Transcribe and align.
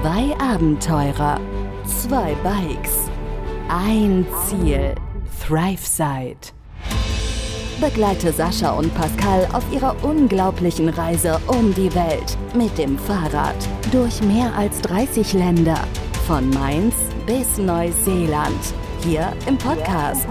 Zwei 0.00 0.32
Abenteurer, 0.38 1.40
zwei 1.84 2.36
Bikes, 2.44 3.10
ein 3.68 4.24
Ziel, 4.46 4.94
ThriveSide. 5.44 6.52
Begleite 7.80 8.32
Sascha 8.32 8.70
und 8.78 8.94
Pascal 8.94 9.48
auf 9.52 9.64
ihrer 9.72 9.96
unglaublichen 10.04 10.88
Reise 10.90 11.40
um 11.48 11.74
die 11.74 11.92
Welt 11.96 12.38
mit 12.54 12.78
dem 12.78 12.96
Fahrrad 12.96 13.56
durch 13.90 14.22
mehr 14.22 14.54
als 14.54 14.80
30 14.82 15.32
Länder, 15.32 15.80
von 16.28 16.48
Mainz 16.50 16.94
bis 17.26 17.58
Neuseeland, 17.58 18.72
hier 19.02 19.32
im 19.48 19.58
Podcast 19.58 20.28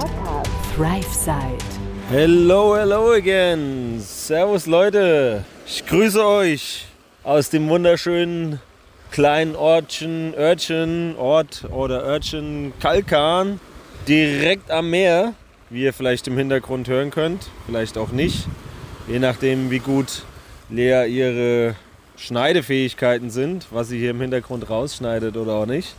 ThriveSide. 0.78 1.58
Hello, 2.10 2.74
hello 2.78 3.12
again. 3.12 4.00
Servus 4.00 4.66
Leute. 4.66 5.44
Ich 5.66 5.86
grüße 5.86 6.26
euch 6.26 6.86
aus 7.26 7.50
dem 7.50 7.68
wunderschönen 7.68 8.62
kleinen 9.12 9.56
Ortchen, 9.56 10.34
Örtchen, 10.36 11.16
Ort 11.18 11.66
oder 11.72 12.04
Örtchen 12.04 12.74
Kalkan, 12.80 13.60
direkt 14.08 14.72
am 14.72 14.90
Meer, 14.90 15.34
wie 15.70 15.84
ihr 15.84 15.94
vielleicht 15.94 16.28
im 16.28 16.38
Hintergrund 16.38 16.88
hören 16.88 17.12
könnt, 17.12 17.50
vielleicht 17.66 17.98
auch 17.98 18.12
nicht, 18.12 18.48
je 19.08 19.20
nachdem 19.20 19.72
wie 19.72 19.80
gut 19.80 20.24
Lea 20.70 21.06
ihre 21.08 21.76
Schneidefähigkeiten 22.18 23.30
sind, 23.30 23.68
was 23.72 23.90
sie 23.90 24.00
hier 24.00 24.12
im 24.12 24.22
Hintergrund 24.22 24.70
rausschneidet 24.70 25.38
oder 25.38 25.54
auch 25.54 25.66
nicht. 25.66 25.96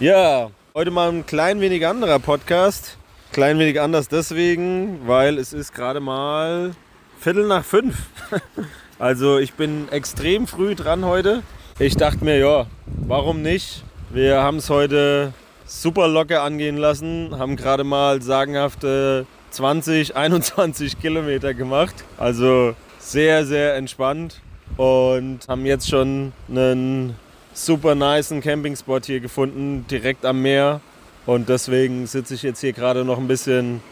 Ja, 0.00 0.50
heute 0.74 0.90
mal 0.90 1.10
ein 1.10 1.26
klein 1.26 1.60
wenig 1.60 1.86
anderer 1.86 2.18
Podcast. 2.18 2.96
Klein 3.32 3.58
wenig 3.58 3.80
anders 3.80 4.08
deswegen, 4.08 5.06
weil 5.06 5.38
es 5.38 5.52
ist 5.52 5.74
gerade 5.74 6.00
mal 6.00 6.72
Viertel 7.20 7.46
nach 7.46 7.64
fünf. 7.64 7.96
Also 9.00 9.38
ich 9.38 9.52
bin 9.52 9.88
extrem 9.92 10.48
früh 10.48 10.74
dran 10.74 11.04
heute. 11.04 11.44
Ich 11.80 11.94
dachte 11.94 12.24
mir, 12.24 12.36
ja, 12.38 12.66
warum 13.06 13.40
nicht? 13.40 13.84
Wir 14.10 14.42
haben 14.42 14.56
es 14.56 14.68
heute 14.68 15.32
super 15.64 16.08
locker 16.08 16.42
angehen 16.42 16.76
lassen, 16.76 17.38
haben 17.38 17.54
gerade 17.54 17.84
mal 17.84 18.20
sagenhafte 18.20 19.26
20, 19.50 20.16
21 20.16 21.00
Kilometer 21.00 21.54
gemacht. 21.54 21.94
Also 22.16 22.74
sehr, 22.98 23.46
sehr 23.46 23.76
entspannt 23.76 24.40
und 24.76 25.46
haben 25.46 25.66
jetzt 25.66 25.88
schon 25.88 26.32
einen 26.48 27.14
super 27.54 27.94
niceen 27.94 28.40
Campingspot 28.40 29.06
hier 29.06 29.20
gefunden, 29.20 29.86
direkt 29.88 30.24
am 30.24 30.42
Meer. 30.42 30.80
Und 31.26 31.48
deswegen 31.48 32.08
sitze 32.08 32.34
ich 32.34 32.42
jetzt 32.42 32.60
hier 32.60 32.72
gerade 32.72 33.04
noch 33.04 33.18
ein 33.18 33.28
bisschen 33.28 33.82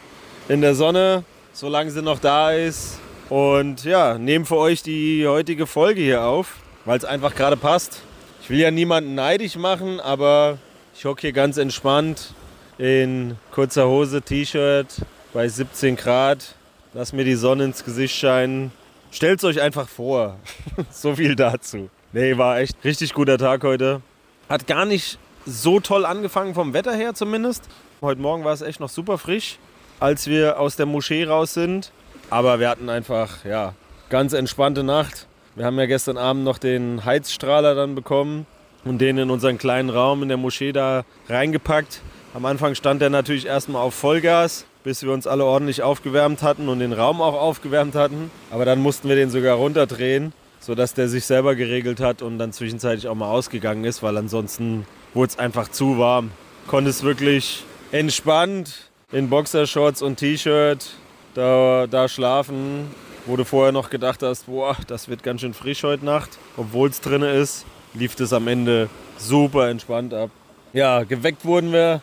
in 0.49 0.59
der 0.59 0.75
Sonne, 0.75 1.23
solange 1.53 1.89
sie 1.91 2.01
noch 2.01 2.19
da 2.19 2.51
ist. 2.51 2.99
Und 3.29 3.85
ja, 3.85 4.17
nehme 4.17 4.43
für 4.43 4.57
euch 4.57 4.83
die 4.83 5.25
heutige 5.25 5.65
Folge 5.65 6.01
hier 6.01 6.25
auf, 6.25 6.55
weil 6.87 6.97
es 6.97 7.05
einfach 7.05 7.35
gerade 7.35 7.57
passt. 7.57 8.01
Ich 8.41 8.49
will 8.49 8.59
ja 8.59 8.71
niemanden 8.71 9.13
neidisch 9.13 9.57
machen, 9.57 9.99
aber 9.99 10.57
ich 10.95 11.03
hocke 11.03 11.21
hier 11.21 11.33
ganz 11.33 11.57
entspannt 11.57 12.33
in 12.77 13.35
kurzer 13.51 13.87
Hose, 13.87 14.21
T-Shirt 14.21 14.87
bei 15.33 15.49
17 15.49 15.97
Grad. 15.97 16.55
Lass 16.93 17.11
mir 17.11 17.25
die 17.25 17.35
Sonne 17.35 17.65
ins 17.65 17.83
Gesicht 17.83 18.15
scheinen. 18.15 18.71
Stellt 19.11 19.39
es 19.39 19.43
euch 19.43 19.61
einfach 19.61 19.89
vor. 19.89 20.37
so 20.89 21.15
viel 21.15 21.35
dazu. 21.35 21.89
Nee, 22.13 22.37
war 22.37 22.59
echt 22.59 22.81
richtig 22.85 23.13
guter 23.13 23.37
Tag 23.37 23.63
heute. 23.63 24.01
Hat 24.47 24.65
gar 24.65 24.85
nicht 24.85 25.19
so 25.45 25.81
toll 25.81 26.05
angefangen 26.05 26.53
vom 26.53 26.73
Wetter 26.73 26.95
her 26.95 27.13
zumindest. 27.13 27.65
Heute 28.01 28.21
Morgen 28.21 28.45
war 28.45 28.53
es 28.53 28.61
echt 28.61 28.79
noch 28.79 28.89
super 28.89 29.17
frisch, 29.17 29.59
als 29.99 30.27
wir 30.27 30.57
aus 30.57 30.77
der 30.77 30.85
Moschee 30.85 31.25
raus 31.25 31.53
sind. 31.53 31.91
Aber 32.29 32.61
wir 32.61 32.69
hatten 32.69 32.89
einfach, 32.89 33.43
ja, 33.43 33.73
ganz 34.09 34.31
entspannte 34.31 34.83
Nacht. 34.83 35.27
Wir 35.57 35.65
haben 35.65 35.79
ja 35.79 35.87
gestern 35.87 36.17
Abend 36.17 36.43
noch 36.43 36.59
den 36.59 37.03
Heizstrahler 37.03 37.73
dann 37.73 37.95
bekommen 37.95 38.45
und 38.85 38.99
den 38.99 39.17
in 39.17 39.31
unseren 39.31 39.57
kleinen 39.57 39.89
Raum 39.89 40.21
in 40.21 40.27
der 40.27 40.37
Moschee 40.37 40.71
da 40.71 41.03
reingepackt. 41.29 42.01
Am 42.35 42.45
Anfang 42.45 42.75
stand 42.75 43.01
der 43.01 43.09
natürlich 43.09 43.47
erstmal 43.47 43.81
auf 43.81 43.95
Vollgas, 43.95 44.67
bis 44.83 45.01
wir 45.01 45.11
uns 45.11 45.25
alle 45.25 45.45
ordentlich 45.45 45.81
aufgewärmt 45.81 46.43
hatten 46.43 46.69
und 46.69 46.77
den 46.77 46.93
Raum 46.93 47.23
auch 47.23 47.33
aufgewärmt 47.33 47.95
hatten. 47.95 48.29
Aber 48.51 48.65
dann 48.65 48.77
mussten 48.77 49.09
wir 49.09 49.15
den 49.15 49.31
sogar 49.31 49.55
runterdrehen, 49.55 50.31
sodass 50.59 50.93
der 50.93 51.07
sich 51.07 51.25
selber 51.25 51.55
geregelt 51.55 52.01
hat 52.01 52.21
und 52.21 52.37
dann 52.37 52.53
zwischenzeitlich 52.53 53.07
auch 53.07 53.15
mal 53.15 53.31
ausgegangen 53.31 53.83
ist, 53.83 54.03
weil 54.03 54.15
ansonsten 54.15 54.85
wurde 55.15 55.31
es 55.31 55.39
einfach 55.39 55.69
zu 55.69 55.97
warm. 55.97 56.29
Konnte 56.67 56.91
es 56.91 57.01
wirklich 57.01 57.63
entspannt 57.91 58.91
in 59.11 59.27
Boxershorts 59.31 60.03
und 60.03 60.17
T-Shirt 60.17 60.87
da, 61.33 61.87
da 61.89 62.07
schlafen, 62.07 62.91
wo 63.27 63.35
du 63.35 63.43
vorher 63.43 63.71
noch 63.71 63.89
gedacht 63.89 64.23
hast, 64.23 64.47
boah, 64.47 64.75
das 64.87 65.09
wird 65.09 65.21
ganz 65.21 65.41
schön 65.41 65.53
frisch 65.53 65.83
heute 65.83 66.05
Nacht. 66.05 66.37
Obwohl 66.55 66.89
es 66.89 67.01
drin 67.01 67.21
ist, 67.21 67.65
lief 67.93 68.15
das 68.15 68.33
am 68.33 68.47
Ende 68.47 68.89
super 69.17 69.69
entspannt 69.69 70.13
ab. 70.13 70.31
Ja, 70.73 71.03
geweckt 71.03 71.45
wurden 71.45 71.71
wir 71.71 72.01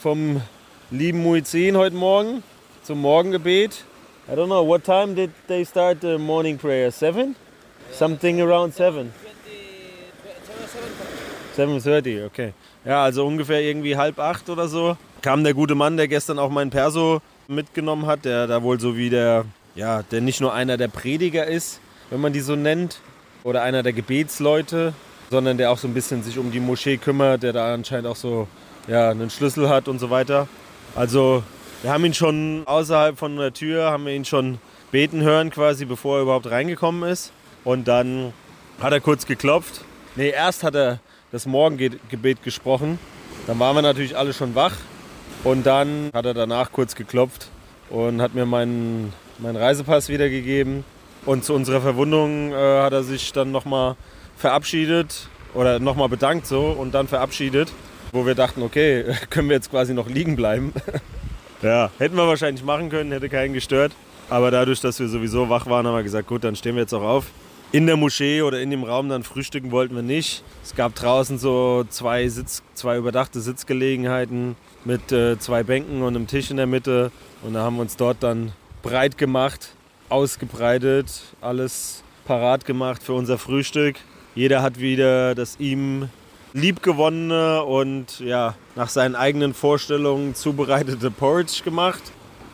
vom 0.00 0.40
lieben 0.90 1.22
Muizin 1.22 1.76
heute 1.76 1.96
Morgen 1.96 2.42
zum 2.82 3.00
Morgengebet. 3.00 3.84
I 4.28 4.32
don't 4.32 4.46
know, 4.46 4.66
what 4.66 4.84
time 4.84 5.14
did 5.14 5.30
they 5.48 5.64
start 5.64 5.98
the 6.02 6.18
morning 6.18 6.58
prayer? 6.58 6.90
Seven? 6.90 7.34
Something 7.92 8.40
around 8.40 8.74
seven. 8.74 9.12
7.30, 11.56 12.26
okay. 12.26 12.52
Ja, 12.84 13.02
also 13.02 13.26
ungefähr 13.26 13.62
irgendwie 13.62 13.96
halb 13.96 14.18
acht 14.18 14.50
oder 14.50 14.68
so 14.68 14.96
kam 15.26 15.42
der 15.42 15.54
gute 15.54 15.74
Mann, 15.74 15.96
der 15.96 16.06
gestern 16.06 16.38
auch 16.38 16.50
meinen 16.50 16.70
Perso 16.70 17.20
mitgenommen 17.48 18.06
hat, 18.06 18.24
der 18.24 18.46
da 18.46 18.62
wohl 18.62 18.78
so 18.78 18.96
wie 18.96 19.10
der, 19.10 19.44
ja, 19.76 20.02
der 20.02 20.20
nicht 20.20 20.40
nur 20.40 20.52
einer 20.52 20.76
der 20.76 20.88
Prediger 20.88 21.46
ist, 21.46 21.80
wenn 22.10 22.20
man 22.20 22.32
die 22.32 22.40
so 22.40 22.56
nennt, 22.56 23.00
oder 23.44 23.62
einer 23.62 23.84
der 23.84 23.92
Gebetsleute, 23.92 24.92
sondern 25.30 25.56
der 25.56 25.70
auch 25.70 25.78
so 25.78 25.86
ein 25.86 25.94
bisschen 25.94 26.24
sich 26.24 26.36
um 26.36 26.50
die 26.50 26.58
Moschee 26.58 26.96
kümmert, 26.96 27.44
der 27.44 27.52
da 27.52 27.72
anscheinend 27.72 28.08
auch 28.08 28.16
so 28.16 28.48
ja, 28.88 29.10
einen 29.10 29.30
Schlüssel 29.30 29.68
hat 29.68 29.86
und 29.86 30.00
so 30.00 30.10
weiter. 30.10 30.48
Also 30.96 31.44
wir 31.82 31.92
haben 31.92 32.04
ihn 32.04 32.14
schon 32.14 32.62
außerhalb 32.66 33.16
von 33.16 33.36
der 33.36 33.52
Tür, 33.52 33.90
haben 33.90 34.06
wir 34.06 34.14
ihn 34.14 34.24
schon 34.24 34.58
beten 34.90 35.22
hören 35.22 35.50
quasi, 35.50 35.84
bevor 35.84 36.18
er 36.18 36.22
überhaupt 36.22 36.50
reingekommen 36.50 37.08
ist. 37.08 37.32
Und 37.64 37.86
dann 37.86 38.32
hat 38.80 38.92
er 38.92 39.00
kurz 39.00 39.26
geklopft. 39.26 39.82
Nee, 40.16 40.30
erst 40.30 40.64
hat 40.64 40.74
er 40.74 41.00
das 41.30 41.46
Morgengebet 41.46 42.42
gesprochen. 42.42 42.98
Dann 43.46 43.58
waren 43.58 43.76
wir 43.76 43.82
natürlich 43.82 44.16
alle 44.16 44.32
schon 44.32 44.54
wach 44.54 44.74
und 45.44 45.66
dann 45.66 46.10
hat 46.12 46.26
er 46.26 46.34
danach 46.34 46.72
kurz 46.72 46.94
geklopft 46.94 47.48
und 47.90 48.20
hat 48.20 48.34
mir 48.34 48.46
meinen, 48.46 49.12
meinen 49.38 49.56
Reisepass 49.56 50.08
wiedergegeben. 50.08 50.84
Und 51.24 51.44
zu 51.44 51.54
unserer 51.54 51.80
Verwunderung 51.80 52.52
äh, 52.52 52.80
hat 52.80 52.92
er 52.92 53.02
sich 53.02 53.32
dann 53.32 53.50
nochmal 53.50 53.96
verabschiedet 54.36 55.28
oder 55.54 55.80
nochmal 55.80 56.08
bedankt 56.08 56.46
so 56.46 56.66
und 56.66 56.94
dann 56.94 57.08
verabschiedet, 57.08 57.72
wo 58.12 58.26
wir 58.26 58.34
dachten, 58.34 58.62
okay, 58.62 59.04
können 59.30 59.48
wir 59.48 59.56
jetzt 59.56 59.70
quasi 59.70 59.94
noch 59.94 60.08
liegen 60.08 60.36
bleiben. 60.36 60.72
ja, 61.62 61.90
hätten 61.98 62.16
wir 62.16 62.28
wahrscheinlich 62.28 62.64
machen 62.64 62.90
können, 62.90 63.12
hätte 63.12 63.28
keinen 63.28 63.54
gestört. 63.54 63.92
Aber 64.28 64.50
dadurch, 64.50 64.80
dass 64.80 64.98
wir 64.98 65.08
sowieso 65.08 65.48
wach 65.48 65.66
waren, 65.66 65.86
haben 65.86 65.94
wir 65.94 66.02
gesagt, 66.02 66.28
gut, 66.28 66.44
dann 66.44 66.56
stehen 66.56 66.74
wir 66.74 66.82
jetzt 66.82 66.94
auch 66.94 67.02
auf. 67.02 67.26
In 67.72 67.86
der 67.86 67.96
Moschee 67.96 68.42
oder 68.42 68.60
in 68.60 68.70
dem 68.70 68.84
Raum 68.84 69.08
dann 69.08 69.22
frühstücken 69.22 69.70
wollten 69.72 69.94
wir 69.94 70.02
nicht. 70.02 70.44
Es 70.62 70.74
gab 70.74 70.94
draußen 70.94 71.38
so 71.38 71.84
zwei, 71.88 72.28
Sitz, 72.28 72.62
zwei 72.74 72.96
überdachte 72.96 73.40
Sitzgelegenheiten 73.40 74.56
mit 74.84 75.10
äh, 75.10 75.38
zwei 75.38 75.64
Bänken 75.64 76.02
und 76.02 76.14
einem 76.14 76.26
Tisch 76.28 76.50
in 76.50 76.56
der 76.56 76.66
Mitte. 76.66 77.10
Und 77.42 77.54
da 77.54 77.62
haben 77.62 77.76
wir 77.76 77.82
uns 77.82 77.96
dort 77.96 78.22
dann 78.22 78.52
breit 78.86 79.18
gemacht, 79.18 79.74
ausgebreitet, 80.10 81.08
alles 81.40 82.04
parat 82.24 82.64
gemacht 82.64 83.02
für 83.02 83.14
unser 83.14 83.36
Frühstück. 83.36 83.96
Jeder 84.36 84.62
hat 84.62 84.78
wieder 84.78 85.34
das 85.34 85.58
ihm 85.58 86.08
liebgewonnene 86.52 87.64
und 87.64 88.20
ja, 88.20 88.54
nach 88.76 88.88
seinen 88.88 89.16
eigenen 89.16 89.54
Vorstellungen 89.54 90.36
zubereitete 90.36 91.10
Porridge 91.10 91.62
gemacht. 91.64 92.00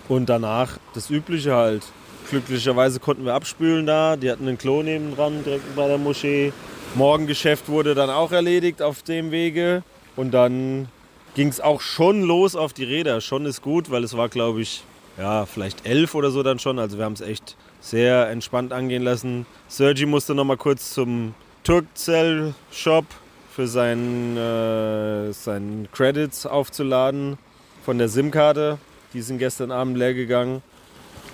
Und 0.09 0.31
danach 0.31 0.79
das 0.95 1.11
Übliche 1.11 1.55
halt. 1.55 1.83
Glücklicherweise 2.31 2.99
konnten 2.99 3.27
wir 3.27 3.35
abspülen 3.35 3.85
da. 3.85 4.17
Die 4.17 4.31
hatten 4.31 4.49
einen 4.49 4.57
Klo 4.57 4.83
nebendran, 4.83 5.45
direkt 5.45 5.77
bei 5.77 5.87
der 5.87 5.99
Moschee. 5.99 6.55
Morgengeschäft 6.95 7.69
wurde 7.69 7.95
dann 7.95 8.09
auch 8.09 8.33
erledigt 8.33 8.81
auf 8.81 9.03
dem 9.03 9.33
Wege. 9.33 9.83
Und 10.17 10.33
dann 10.33 10.89
ging 11.35 11.49
es 11.49 11.61
auch 11.61 11.83
schon 11.83 12.23
los 12.23 12.57
auf 12.57 12.73
die 12.73 12.85
Räder. 12.85 13.21
Schon 13.21 13.45
ist 13.45 13.61
gut, 13.61 13.91
weil 13.91 14.03
es 14.03 14.17
war, 14.17 14.31
glaube 14.31 14.63
ich, 14.63 14.83
ja, 15.19 15.47
vielleicht 15.47 15.87
elf 15.87 16.15
oder 16.15 16.31
so 16.31 16.43
dann 16.43 16.59
schon. 16.59 16.79
Also 16.79 16.99
wir 16.99 17.05
haben 17.05 17.13
es 17.13 17.21
echt 17.21 17.57
sehr 17.81 18.29
entspannt 18.31 18.73
angehen 18.73 19.03
lassen. 19.03 19.47
Sergi 19.69 20.07
musste 20.07 20.35
noch 20.35 20.45
mal 20.45 20.57
kurz 20.57 20.93
zum 20.93 21.35
Turkcell 21.65 22.55
Shop 22.71 23.05
für 23.51 23.67
seinen, 23.67 24.37
äh, 24.37 25.33
seinen 25.33 25.89
Credits 25.93 26.47
aufzuladen 26.47 27.39
von 27.85 27.99
der 27.99 28.09
SIM-Karte. 28.09 28.79
Die 29.13 29.21
sind 29.21 29.39
gestern 29.39 29.71
Abend 29.71 29.99
leer 29.99 30.15
gegangen. 30.15 30.63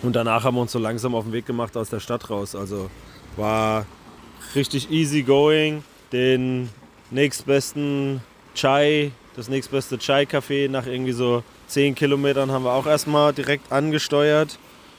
Und 0.03 0.17
danach 0.17 0.45
haben 0.45 0.57
wir 0.57 0.63
uns 0.63 0.73
so 0.73 0.79
langsam 0.79 1.15
auf 1.15 1.25
den 1.25 1.33
Weg 1.33 1.47
gemacht 1.47 1.77
aus 1.77 1.91
der 1.91 2.01
Stadt 2.01 2.31
raus. 2.31 2.55
Also 2.55 2.91
war 3.37 3.87
richtig 4.55 4.91
easy 4.91 5.23
going. 5.23 5.85
Den 6.13 6.71
nächstbesten 7.11 8.21
Chai 8.55 9.13
das 9.39 9.49
nächstbeste 9.49 9.99
Chai-Café 9.99 10.69
nach 10.69 10.87
irgendwie 10.87 11.13
so 11.13 11.45
10 11.69 11.95
Kilometern 11.95 12.51
haben 12.51 12.65
wir 12.65 12.73
auch 12.73 12.87
erstmal 12.87 13.33
direkt 13.33 13.71
angesteuert 13.71 14.59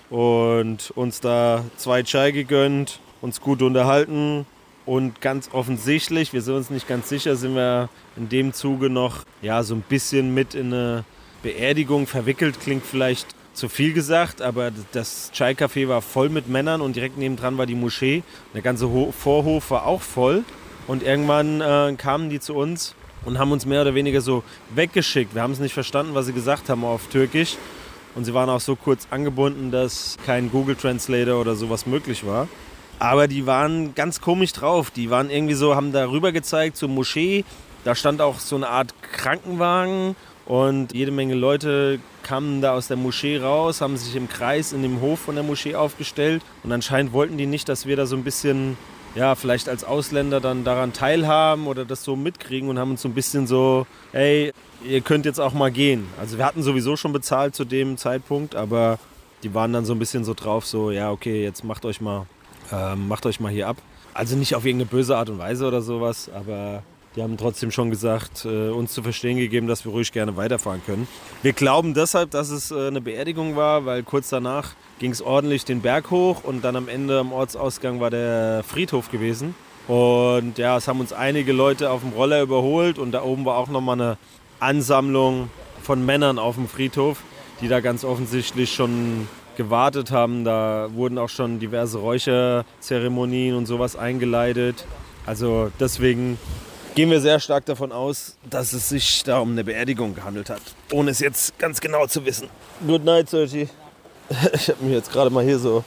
und 0.10 0.92
uns 0.92 1.20
da 1.20 1.66
zwei 1.78 2.04
Chai 2.04 2.32
gegönnt, 2.32 3.00
uns 3.22 3.42
gut 3.42 3.62
unterhalten 3.62 4.46
Und 4.86 5.22
ganz 5.22 5.50
offensichtlich, 5.52 6.34
wir 6.34 6.42
sind 6.42 6.56
uns 6.56 6.70
nicht 6.70 6.88
ganz 6.88 7.10
sicher, 7.10 7.36
sind 7.36 7.54
wir 7.56 7.90
in 8.18 8.30
dem 8.30 8.54
Zuge 8.54 8.90
noch 8.90 9.24
ja, 9.42 9.62
so 9.62 9.76
ein 9.76 9.84
bisschen 9.88 10.34
mit 10.34 10.56
in 10.56 10.74
eine 10.74 11.06
Beerdigung 11.44 12.08
verwickelt. 12.08 12.60
Klingt 12.60 12.86
vielleicht 12.86 13.28
zu 13.54 13.70
viel 13.70 13.94
gesagt, 13.94 14.42
aber 14.42 14.72
das 14.92 15.32
Chai-Café 15.32 15.88
war 15.88 16.02
voll 16.02 16.30
mit 16.30 16.48
Männern 16.48 16.82
und 16.82 16.96
direkt 16.96 17.18
nebendran 17.18 17.58
war 17.58 17.68
die 17.68 17.76
Moschee. 17.76 18.24
Der 18.56 18.62
ganze 18.62 18.90
Vorhof 19.12 19.70
war 19.70 19.86
auch 19.86 20.02
voll. 20.02 20.44
Und 20.88 21.04
irgendwann 21.04 21.62
äh, 21.62 21.94
kamen 21.96 22.32
die 22.32 22.40
zu 22.40 22.56
uns 22.56 22.96
und 23.26 23.40
haben 23.40 23.52
uns 23.52 23.66
mehr 23.66 23.82
oder 23.82 23.96
weniger 23.96 24.22
so 24.22 24.44
weggeschickt. 24.74 25.36
Wir 25.36 25.42
haben 25.42 25.54
es 25.54 25.60
nicht 25.60 25.74
verstanden, 25.74 26.14
was 26.14 26.26
sie 26.26 26.34
gesagt 26.34 26.70
haben 26.70 26.84
auf 26.84 27.08
Türkisch. 27.08 27.58
Und 28.16 28.26
sie 28.26 28.34
waren 28.34 28.50
auch 28.50 28.60
so 28.60 28.76
kurz 28.76 29.08
angebunden, 29.12 29.72
dass 29.72 30.18
kein 30.26 30.52
Google 30.52 30.76
Translator 30.76 31.40
oder 31.40 31.56
sowas 31.56 31.86
möglich 31.86 32.26
war. 32.26 32.48
Aber 32.98 33.28
die 33.28 33.46
waren 33.46 33.96
ganz 33.96 34.20
komisch 34.20 34.52
drauf. 34.52 34.92
Die 34.92 35.10
waren 35.10 35.30
irgendwie 35.30 35.54
so, 35.54 35.76
haben 35.76 35.92
da 35.92 36.10
rüber 36.10 36.32
gezeigt 36.32 36.76
zur 36.76 36.90
Moschee. 36.90 37.46
Da 37.86 37.96
stand 37.96 38.20
auch 38.22 38.40
so 38.40 38.56
eine 38.56 38.68
Art 38.68 38.94
Krankenwagen 39.14 40.16
und 40.46 40.94
jede 40.94 41.12
Menge 41.12 41.36
Leute 41.36 42.00
kamen 42.24 42.60
da 42.60 42.74
aus 42.74 42.88
der 42.88 42.98
Moschee 42.98 43.38
raus, 43.38 43.82
haben 43.82 43.96
sich 43.96 44.16
im 44.16 44.28
Kreis 44.28 44.74
in 44.74 44.82
dem 44.82 45.00
Hof 45.00 45.20
von 45.20 45.36
der 45.36 45.44
Moschee 45.44 45.76
aufgestellt. 45.76 46.42
Und 46.64 46.72
anscheinend 46.72 47.14
wollten 47.14 47.38
die 47.38 47.46
nicht, 47.46 47.70
dass 47.70 47.86
wir 47.86 47.96
da 47.96 48.06
so 48.06 48.16
ein 48.16 48.24
bisschen, 48.24 48.78
ja, 49.16 49.36
vielleicht 49.36 49.70
als 49.70 49.84
Ausländer 49.84 50.40
dann 50.40 50.64
daran 50.64 50.94
teilhaben 50.94 51.68
oder 51.68 51.86
das 51.86 52.04
so 52.04 52.16
mitkriegen 52.16 52.70
und 52.70 52.80
haben 52.80 52.92
uns 52.92 53.02
so 53.02 53.10
ein 53.10 53.14
bisschen 53.14 53.48
so, 53.48 53.88
hey, 54.12 54.54
ihr 54.86 55.02
könnt 55.02 55.26
jetzt 55.26 55.40
auch 55.40 55.54
mal 55.54 55.72
gehen. 55.72 56.08
Also 56.20 56.38
wir 56.38 56.46
hatten 56.46 56.64
sowieso 56.64 56.96
schon 56.96 57.12
bezahlt 57.12 57.56
zu 57.56 57.66
dem 57.66 57.98
Zeitpunkt, 57.98 58.56
aber 58.56 59.00
die 59.44 59.54
waren 59.54 59.74
dann 59.74 59.86
so 59.86 59.94
ein 59.94 60.00
bisschen 60.00 60.24
so 60.24 60.34
drauf, 60.34 60.66
so, 60.66 60.92
ja, 60.92 61.12
okay, 61.12 61.44
jetzt 61.44 61.64
macht 61.64 61.86
euch 61.86 62.02
mal 62.02 62.28
ähm, 62.72 63.08
macht 63.08 63.26
euch 63.26 63.40
mal 63.40 63.52
hier 63.52 63.68
ab. 63.68 63.78
Also 64.14 64.36
nicht 64.36 64.56
auf 64.56 64.66
irgendeine 64.66 64.90
böse 64.90 65.18
Art 65.18 65.30
und 65.30 65.40
Weise 65.40 65.68
oder 65.68 65.82
sowas, 65.82 66.30
aber 66.34 66.84
die 67.16 67.24
haben 67.24 67.38
trotzdem 67.38 67.72
schon 67.72 67.90
gesagt, 67.90 68.46
äh, 68.46 68.70
uns 68.70 68.94
zu 68.94 69.02
verstehen 69.02 69.38
gegeben, 69.38 69.68
dass 69.68 69.84
wir 69.86 69.92
ruhig 69.92 70.12
gerne 70.12 70.38
weiterfahren 70.38 70.82
können. 70.86 71.08
Wir 71.42 71.54
glauben 71.54 71.94
deshalb, 71.94 72.32
dass 72.32 72.50
es 72.50 72.72
äh, 72.72 72.88
eine 72.88 73.02
Beerdigung 73.02 73.56
war, 73.56 73.86
weil 73.86 74.04
kurz 74.04 74.30
danach 74.30 74.74
ging 75.00 75.12
es 75.12 75.22
ordentlich 75.22 75.66
den 75.66 75.82
Berg 75.82 76.12
hoch 76.12 76.44
und 76.44 76.64
dann 76.64 76.76
am 76.76 76.88
Ende 76.88 77.20
am 77.20 77.34
Ortsausgang 77.34 78.00
war 78.00 78.10
der 78.10 78.64
Friedhof 78.68 79.12
gewesen. 79.12 79.56
Und 79.88 80.60
ja, 80.60 80.78
es 80.78 80.88
haben 80.88 81.00
uns 81.00 81.14
einige 81.14 81.52
Leute 81.52 81.90
auf 81.90 82.02
dem 82.02 82.12
Roller 82.12 82.44
überholt 82.44 83.00
und 83.00 83.12
da 83.12 83.24
oben 83.24 83.46
war 83.46 83.58
auch 83.58 83.70
nochmal 83.70 84.00
eine 84.00 84.18
Ansammlung 84.60 85.50
von 85.82 86.06
Männern 86.06 86.38
auf 86.38 86.56
dem 86.56 86.68
Friedhof, 86.68 87.24
die 87.62 87.68
da 87.68 87.80
ganz 87.80 88.04
offensichtlich 88.04 88.72
schon 88.72 89.28
gewartet 89.58 90.12
haben. 90.12 90.44
Da 90.44 90.90
wurden 90.94 91.18
auch 91.18 91.30
schon 91.30 91.60
diverse 91.60 91.98
Räucherzeremonien 91.98 93.56
und 93.56 93.66
sowas 93.66 93.96
eingeleitet. 93.96 94.86
Also 95.26 95.72
deswegen 95.80 96.38
gehen 97.00 97.12
wir 97.12 97.22
sehr 97.22 97.40
stark 97.40 97.66
davon 97.66 97.94
aus, 97.94 98.36
dass 98.50 98.74
es 98.74 98.90
sich 98.90 99.24
da 99.24 99.40
um 99.40 99.52
eine 99.52 99.64
Beerdigung 99.64 100.14
gehandelt 100.16 100.50
hat. 100.50 100.60
Ohne 100.92 101.12
es 101.12 101.20
jetzt 101.20 101.58
ganz 101.58 101.80
genau 101.80 102.06
zu 102.08 102.26
wissen. 102.26 102.50
Good 102.86 103.06
night, 103.06 103.30
Sergi. 103.30 103.70
Ich 104.54 104.68
habe 104.68 104.84
mich 104.84 104.96
jetzt 104.96 105.10
gerade 105.10 105.30
mal 105.30 105.46
hier 105.46 105.60
so 105.60 105.86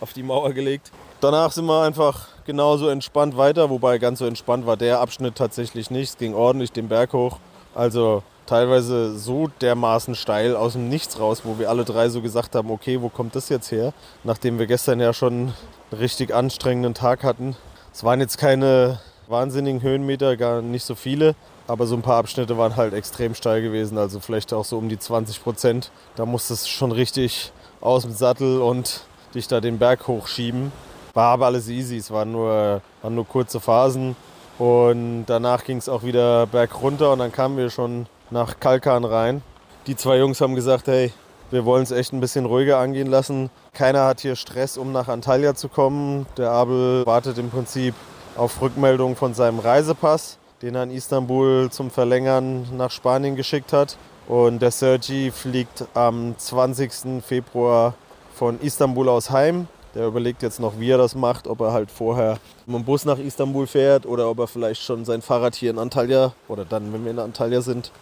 auf 0.00 0.12
die 0.12 0.22
Mauer 0.22 0.52
gelegt. 0.52 0.92
Danach 1.20 1.50
sind 1.50 1.64
wir 1.64 1.82
einfach 1.82 2.28
genauso 2.46 2.88
entspannt 2.88 3.36
weiter, 3.36 3.68
wobei 3.68 3.98
ganz 3.98 4.20
so 4.20 4.26
entspannt 4.26 4.64
war 4.64 4.76
der 4.76 5.00
Abschnitt 5.00 5.34
tatsächlich 5.34 5.90
nicht. 5.90 6.10
Es 6.10 6.18
ging 6.18 6.34
ordentlich 6.34 6.70
den 6.70 6.86
Berg 6.86 7.14
hoch. 7.14 7.40
Also 7.74 8.22
teilweise 8.46 9.18
so 9.18 9.48
dermaßen 9.60 10.14
steil 10.14 10.54
aus 10.54 10.74
dem 10.74 10.88
Nichts 10.88 11.18
raus, 11.18 11.40
wo 11.42 11.58
wir 11.58 11.68
alle 11.68 11.84
drei 11.84 12.08
so 12.10 12.22
gesagt 12.22 12.54
haben, 12.54 12.70
okay, 12.70 13.02
wo 13.02 13.08
kommt 13.08 13.34
das 13.34 13.48
jetzt 13.48 13.72
her? 13.72 13.92
Nachdem 14.22 14.60
wir 14.60 14.68
gestern 14.68 15.00
ja 15.00 15.12
schon 15.14 15.32
einen 15.32 15.54
richtig 15.98 16.32
anstrengenden 16.32 16.94
Tag 16.94 17.24
hatten. 17.24 17.56
Es 17.92 18.04
waren 18.04 18.20
jetzt 18.20 18.38
keine 18.38 19.00
wahnsinnigen 19.28 19.82
Höhenmeter, 19.82 20.36
gar 20.36 20.62
nicht 20.62 20.84
so 20.84 20.94
viele, 20.94 21.34
aber 21.66 21.86
so 21.86 21.94
ein 21.94 22.02
paar 22.02 22.18
Abschnitte 22.18 22.58
waren 22.58 22.76
halt 22.76 22.94
extrem 22.94 23.34
steil 23.34 23.62
gewesen, 23.62 23.98
also 23.98 24.20
vielleicht 24.20 24.52
auch 24.52 24.64
so 24.64 24.78
um 24.78 24.88
die 24.88 24.98
20 24.98 25.42
Prozent. 25.42 25.90
Da 26.16 26.26
musstest 26.26 26.66
du 26.66 26.70
schon 26.70 26.92
richtig 26.92 27.52
aus 27.80 28.02
dem 28.02 28.12
Sattel 28.12 28.60
und 28.60 29.02
dich 29.34 29.48
da 29.48 29.60
den 29.60 29.78
Berg 29.78 30.06
hochschieben. 30.06 30.72
War 31.14 31.32
aber 31.32 31.46
alles 31.46 31.68
easy, 31.68 31.96
es 31.96 32.10
waren 32.10 32.32
nur, 32.32 32.82
waren 33.02 33.14
nur 33.14 33.26
kurze 33.26 33.60
Phasen. 33.60 34.16
Und 34.58 35.26
danach 35.26 35.64
ging 35.64 35.78
es 35.78 35.88
auch 35.88 36.02
wieder 36.02 36.46
berg 36.46 36.80
runter 36.80 37.12
und 37.12 37.18
dann 37.18 37.32
kamen 37.32 37.56
wir 37.56 37.70
schon 37.70 38.06
nach 38.30 38.60
Kalkan 38.60 39.04
rein. 39.04 39.42
Die 39.86 39.96
zwei 39.96 40.18
Jungs 40.18 40.40
haben 40.40 40.54
gesagt, 40.54 40.86
hey, 40.86 41.12
wir 41.50 41.64
wollen 41.64 41.82
es 41.82 41.90
echt 41.90 42.12
ein 42.12 42.20
bisschen 42.20 42.46
ruhiger 42.46 42.78
angehen 42.78 43.08
lassen. 43.08 43.50
Keiner 43.72 44.06
hat 44.06 44.20
hier 44.20 44.36
Stress, 44.36 44.76
um 44.76 44.92
nach 44.92 45.08
Antalya 45.08 45.54
zu 45.54 45.68
kommen. 45.68 46.26
Der 46.36 46.50
Abel 46.50 47.04
wartet 47.06 47.38
im 47.38 47.50
Prinzip 47.50 47.94
auf 48.36 48.60
Rückmeldung 48.60 49.16
von 49.16 49.34
seinem 49.34 49.58
Reisepass, 49.58 50.38
den 50.62 50.74
er 50.74 50.84
in 50.84 50.90
Istanbul 50.90 51.70
zum 51.70 51.90
Verlängern 51.90 52.66
nach 52.76 52.90
Spanien 52.90 53.36
geschickt 53.36 53.72
hat. 53.72 53.96
Und 54.26 54.60
der 54.60 54.70
Sergi 54.70 55.30
fliegt 55.30 55.84
am 55.94 56.34
20. 56.38 57.22
Februar 57.24 57.94
von 58.34 58.60
Istanbul 58.60 59.08
aus 59.08 59.30
heim. 59.30 59.68
Der 59.94 60.06
überlegt 60.06 60.42
jetzt 60.42 60.58
noch, 60.58 60.80
wie 60.80 60.90
er 60.90 60.98
das 60.98 61.14
macht, 61.14 61.46
ob 61.46 61.60
er 61.60 61.72
halt 61.72 61.90
vorher 61.90 62.38
mit 62.66 62.76
dem 62.76 62.84
Bus 62.84 63.04
nach 63.04 63.18
Istanbul 63.18 63.66
fährt 63.66 64.06
oder 64.06 64.28
ob 64.28 64.40
er 64.40 64.48
vielleicht 64.48 64.82
schon 64.82 65.04
sein 65.04 65.22
Fahrrad 65.22 65.54
hier 65.54 65.70
in 65.70 65.78
Antalya 65.78 66.32
oder 66.48 66.64
dann, 66.64 66.92
wenn 66.92 67.04
wir 67.04 67.12
in 67.12 67.18
Antalya 67.20 67.60
sind, 67.60 67.92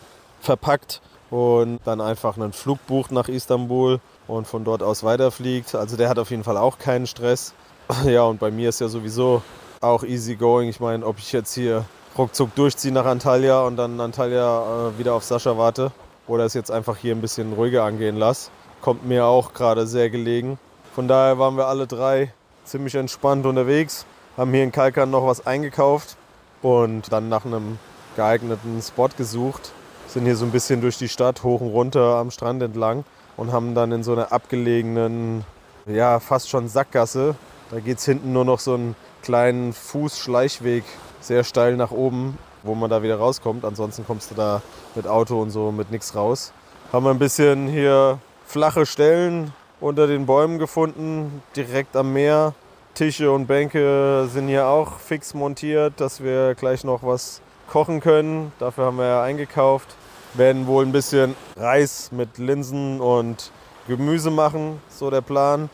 verpackt 0.40 1.02
und 1.31 1.81
dann 1.84 2.00
einfach 2.00 2.37
einen 2.37 2.52
Flug 2.52 2.87
bucht 2.87 3.12
nach 3.12 3.29
Istanbul 3.29 4.00
und 4.26 4.46
von 4.46 4.64
dort 4.64 4.82
aus 4.82 5.05
weiterfliegt. 5.05 5.75
Also 5.75 5.96
der 5.96 6.08
hat 6.08 6.19
auf 6.19 6.31
jeden 6.31 6.44
Fall 6.44 6.56
auch 6.56 6.79
keinen 6.79 7.06
Stress. 7.06 7.52
Ja, 8.06 8.23
und 8.23 8.38
bei 8.38 8.50
mir 8.50 8.70
ist 8.70 8.81
ja 8.81 8.88
sowieso 8.88 9.43
auch 9.82 10.05
easy 10.05 10.37
going. 10.37 10.69
Ich 10.69 10.81
meine, 10.81 11.05
ob 11.05 11.19
ich 11.19 11.32
jetzt 11.32 11.55
hier 11.55 11.84
ruckzuck 12.17 12.55
durchziehe 12.55 12.93
nach 12.93 13.05
Antalya 13.05 13.62
und 13.62 13.76
dann 13.76 14.00
Antalya 14.00 14.88
äh, 14.88 14.99
wieder 14.99 15.14
auf 15.14 15.25
Sascha 15.25 15.56
warte 15.56 15.93
oder 16.26 16.44
es 16.44 16.55
jetzt 16.55 16.70
einfach 16.70 16.96
hier 16.96 17.14
ein 17.14 17.20
bisschen 17.20 17.52
ruhiger 17.52 17.84
angehen 17.84 18.17
lasse, 18.17 18.50
kommt 18.81 19.06
mir 19.06 19.26
auch 19.26 19.52
gerade 19.55 19.87
sehr 19.87 20.11
gelegen. 20.11 20.58
Von 20.94 21.08
daher 21.08 21.38
waren 21.38 21.56
wir 21.56 21.67
alle 21.67 21.87
drei 21.87 22.32
ziemlich 22.64 22.94
entspannt 22.94 23.46
unterwegs, 23.46 24.06
haben 24.37 24.52
hier 24.52 24.62
in 24.62 24.73
Kalkan 24.73 25.11
noch 25.11 25.26
was 25.26 25.46
eingekauft 25.46 26.17
und 26.61 27.12
dann 27.12 27.29
nach 27.29 27.44
einem 27.44 27.79
geeigneten 28.17 28.81
Spot 28.82 29.08
gesucht 29.17 29.73
sind 30.12 30.26
hier 30.26 30.37
so 30.37 30.44
ein 30.44 30.50
bisschen 30.50 30.81
durch 30.81 30.99
die 30.99 31.08
Stadt 31.08 31.43
hoch 31.43 31.61
und 31.61 31.70
runter 31.70 32.17
am 32.17 32.31
Strand 32.31 32.62
entlang 32.62 33.05
und 33.37 33.52
haben 33.52 33.75
dann 33.75 33.93
in 33.93 34.02
so 34.02 34.12
einer 34.12 34.32
abgelegenen, 34.32 35.44
ja, 35.87 36.20
fast 36.20 36.50
schon 36.50 36.69
Sackgasse. 36.69 37.34
Da 37.70 37.81
geht 37.81 37.99
es 37.99 38.05
hinten 38.05 38.32
nur 38.32 38.44
noch 38.44 38.61
so 38.61 38.75
einen 38.75 38.94
kleinen 39.22 39.72
Fußschleichweg 39.72 40.84
sehr 41.20 41.44
steil 41.44 41.76
nach 41.76 41.90
oben, 41.90 42.38
wo 42.62 42.74
man 42.74 42.90
da 42.90 43.02
wieder 43.02 43.16
rauskommt. 43.16 43.64
Ansonsten 43.64 44.04
kommst 44.06 44.30
du 44.30 44.34
da 44.34 44.62
mit 44.94 45.06
Auto 45.06 45.41
und 45.41 45.50
so 45.50 45.72
mit 45.72 45.91
nichts 45.91 46.14
raus. 46.14 46.52
Haben 46.93 47.06
wir 47.06 47.10
ein 47.10 47.19
bisschen 47.19 47.69
hier 47.69 48.19
flache 48.44 48.84
Stellen 48.84 49.52
unter 49.81 50.06
den 50.06 50.26
Bäumen 50.26 50.58
gefunden, 50.58 51.43
direkt 51.56 51.96
am 51.96 52.12
Meer. 52.12 52.55
Tische 52.94 53.31
und 53.32 53.46
Bänke 53.46 54.29
sind 54.31 54.48
hier 54.48 54.67
auch 54.67 54.98
fix 54.98 55.32
montiert, 55.32 55.94
dass 55.96 56.22
wir 56.22 56.55
gleich 56.55 56.84
noch 56.84 57.02
was 57.02 57.41
kochen 57.70 58.00
können. 58.00 58.52
Dafür 58.58 58.86
haben 58.86 58.98
wir 58.98 59.06
ja 59.06 59.22
eingekauft 59.22 59.96
werden 60.34 60.67
wohl 60.67 60.84
ein 60.84 60.93
bisschen 60.93 61.36
Reis 61.56 62.10
mit 62.12 62.38
Linsen 62.38 63.00
und 63.00 63.50
Gemüse 63.88 64.31
machen, 64.31 64.81
so 64.88 65.10
der 65.10 65.20
Plan. 65.20 65.69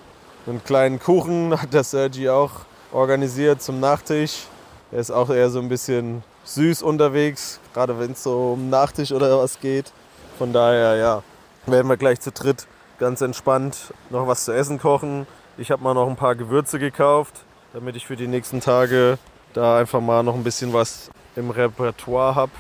Einen 0.47 0.65
kleinen 0.65 0.99
Kuchen 0.99 1.61
hat 1.61 1.75
der 1.75 1.85
Sergi 1.85 2.29
auch 2.29 2.53
organisiert 2.93 3.63
zum 3.63 3.81
Nachtisch. 3.81 4.47
Er 4.91 5.01
ist 5.01 5.11
auch 5.11 5.31
eher 5.31 5.51
so 5.51 5.59
ein 5.59 5.69
bisschen 5.69 6.23
süß 6.45 6.83
unterwegs, 6.83 7.61
gerade 7.75 7.99
wenn 7.99 8.13
es 8.13 8.23
so 8.23 8.53
um 8.55 8.71
Nachtisch 8.71 9.13
oder 9.13 9.39
was 9.39 9.61
geht. 9.61 9.93
Von 10.39 10.53
daher, 10.53 10.97
ja, 10.97 11.23
werden 11.67 11.89
wir 11.89 11.97
gleich 11.97 12.21
zu 12.21 12.33
dritt 12.33 12.67
ganz 12.99 13.21
entspannt 13.21 13.95
noch 14.11 14.27
was 14.27 14.45
zu 14.45 14.53
essen 14.53 14.79
kochen. 14.79 15.27
Ich 15.57 15.71
habe 15.71 15.83
mal 15.83 15.95
noch 15.95 16.09
ein 16.09 16.17
paar 16.17 16.35
Gewürze 16.35 16.79
gekauft, 16.79 17.35
damit 17.73 17.97
ich 17.97 18.07
für 18.07 18.17
die 18.17 18.27
nächsten 18.27 18.61
Tage 18.61 19.19
da 19.53 19.79
einfach 19.79 20.01
mal 20.01 20.23
noch 20.23 20.35
ein 20.35 20.45
bisschen 20.45 20.73
was 20.73 21.11
im 21.37 21.51
Repertoire 21.51 22.35
habe 22.35 22.53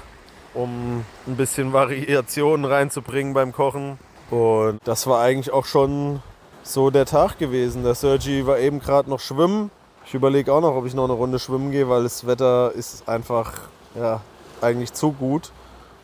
um 0.54 1.04
ein 1.26 1.36
bisschen 1.36 1.72
Variationen 1.72 2.64
reinzubringen 2.64 3.34
beim 3.34 3.52
Kochen. 3.52 3.98
Und 4.30 4.80
das 4.84 5.06
war 5.06 5.20
eigentlich 5.20 5.52
auch 5.52 5.64
schon 5.64 6.22
so 6.62 6.90
der 6.90 7.06
Tag 7.06 7.38
gewesen. 7.38 7.84
Der 7.84 7.94
Sergi 7.94 8.46
war 8.46 8.58
eben 8.58 8.80
gerade 8.80 9.08
noch 9.08 9.20
schwimmen. 9.20 9.70
Ich 10.08 10.14
überlege 10.14 10.50
auch 10.54 10.62
noch, 10.62 10.74
ob 10.74 10.86
ich 10.86 10.94
noch 10.94 11.04
eine 11.04 11.12
Runde 11.12 11.38
schwimmen 11.38 11.70
gehe, 11.70 11.86
weil 11.90 12.02
das 12.02 12.26
Wetter 12.26 12.72
ist 12.72 13.06
einfach 13.06 13.52
ja, 13.94 14.22
eigentlich 14.62 14.94
zu 14.94 15.12
gut, 15.12 15.52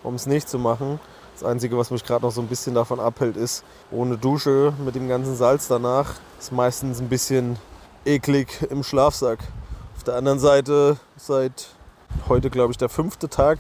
um 0.02 0.14
es 0.14 0.26
nicht 0.26 0.46
zu 0.46 0.58
machen. 0.58 1.00
Das 1.32 1.42
Einzige, 1.42 1.78
was 1.78 1.90
mich 1.90 2.04
gerade 2.04 2.23
noch 2.23 2.30
so 2.30 2.42
ein 2.42 2.46
bisschen 2.46 2.75
davon 2.75 3.00
abhält, 3.00 3.38
ist, 3.38 3.64
ohne 3.90 4.18
Dusche 4.18 4.75
mit 4.84 4.94
dem 4.94 5.08
ganzen 5.08 5.34
Salz 5.34 5.68
danach, 5.68 6.16
ist 6.38 6.52
meistens 6.52 7.00
ein 7.00 7.08
bisschen 7.08 7.56
eklig 8.04 8.66
im 8.68 8.82
Schlafsack. 8.82 9.38
Auf 9.96 10.04
der 10.04 10.16
anderen 10.16 10.38
Seite, 10.38 10.99
seit 11.16 11.68
heute, 12.28 12.50
glaube 12.50 12.73
ich, 12.73 12.76
der 12.76 12.90
fünfte 12.90 13.30
Tag 13.30 13.58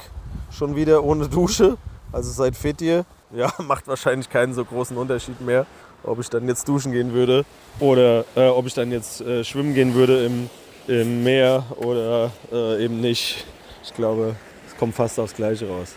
schon 0.50 0.76
wieder 0.76 1.04
ohne 1.04 1.26
Dusche. 1.26 1.78
Also 2.12 2.30
seit 2.30 2.54
Fettier. 2.54 3.06
Ja, 3.30 3.50
macht 3.66 3.88
wahrscheinlich 3.88 4.28
keinen 4.28 4.52
so 4.52 4.62
großen 4.62 4.94
Unterschied 4.98 5.40
mehr, 5.40 5.64
ob 6.04 6.20
ich 6.20 6.28
dann 6.28 6.46
jetzt 6.48 6.68
duschen 6.68 6.92
gehen 6.92 7.12
würde 7.12 7.44
oder 7.80 8.24
äh, 8.36 8.46
ob 8.46 8.66
ich 8.66 8.74
dann 8.74 8.92
jetzt 8.92 9.20
äh, 9.20 9.44
schwimmen 9.44 9.74
gehen 9.74 9.94
würde 9.94 10.24
im 10.24 10.50
im 10.86 11.24
Meer 11.24 11.64
oder 11.76 12.30
äh, 12.52 12.84
eben 12.84 13.00
nicht. 13.00 13.44
Ich 13.82 13.94
glaube, 13.94 14.36
es 14.66 14.76
kommt 14.76 14.94
fast 14.94 15.18
aufs 15.18 15.34
Gleiche 15.34 15.68
raus. 15.68 15.94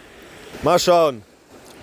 Mal 0.63 0.79
schauen. 0.79 1.23